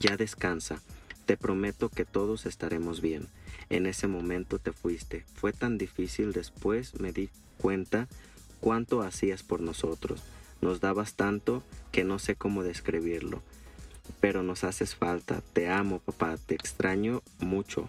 [0.00, 0.82] Ya descansa.
[1.26, 3.28] Te prometo que todos estaremos bien.
[3.70, 5.24] En ese momento te fuiste.
[5.34, 8.08] Fue tan difícil después me di cuenta
[8.62, 10.22] cuánto hacías por nosotros.
[10.60, 13.42] Nos dabas tanto que no sé cómo describirlo.
[14.20, 15.42] Pero nos haces falta.
[15.52, 16.36] Te amo, papá.
[16.38, 17.88] Te extraño mucho.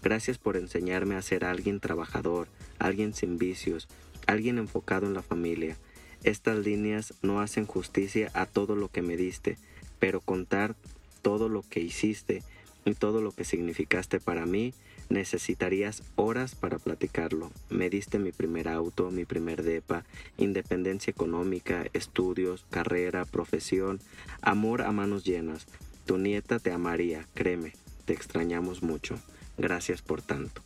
[0.00, 2.46] Gracias por enseñarme a ser alguien trabajador,
[2.78, 3.88] alguien sin vicios,
[4.26, 5.76] alguien enfocado en la familia.
[6.22, 9.58] Estas líneas no hacen justicia a todo lo que me diste,
[9.98, 10.76] pero contar
[11.20, 12.44] todo lo que hiciste
[12.84, 14.72] y todo lo que significaste para mí
[15.12, 17.50] Necesitarías horas para platicarlo.
[17.68, 20.04] Me diste mi primer auto, mi primer DEPA,
[20.38, 24.00] independencia económica, estudios, carrera, profesión,
[24.40, 25.66] amor a manos llenas.
[26.06, 27.74] Tu nieta te amaría, créeme,
[28.06, 29.16] te extrañamos mucho.
[29.58, 30.62] Gracias por tanto.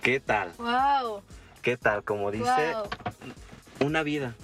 [0.00, 0.54] ¿Qué tal?
[0.56, 1.20] ¡Wow!
[1.60, 2.04] ¿Qué tal?
[2.04, 3.86] Como dice, wow.
[3.86, 4.34] una vida.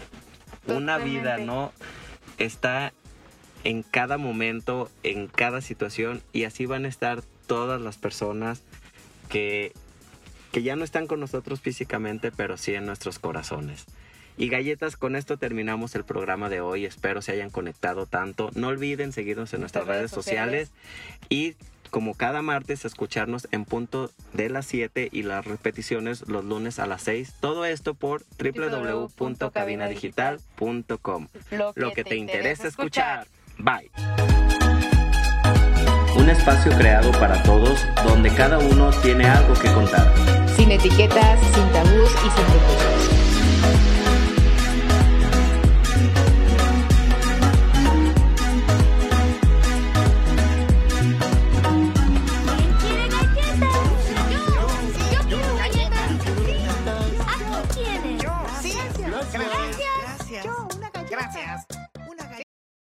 [0.66, 1.38] Una vida.
[1.38, 1.72] ¿no?
[2.36, 2.92] Está
[3.64, 8.62] en cada momento, en cada situación y así van a estar todas las personas
[9.28, 9.72] que,
[10.53, 13.86] que ya no están con nosotros físicamente, pero sí en nuestros corazones.
[14.36, 16.84] Y galletas, con esto terminamos el programa de hoy.
[16.84, 18.51] Espero se hayan conectado tanto.
[18.55, 20.72] No olviden seguirnos en nuestras redes sociales
[21.28, 21.55] y
[21.90, 26.88] como cada martes escucharnos en punto de las 7 y las repeticiones los lunes a
[26.88, 27.34] las 6.
[27.38, 31.28] Todo esto por www.cabinadigital.com.
[31.76, 33.28] Lo que te interesa escuchar.
[33.59, 33.92] Bye.
[36.25, 40.11] Un espacio creado para todos donde cada uno tiene algo que contar.
[40.57, 42.93] Sin etiquetas, sin tabús y sin prejuicios.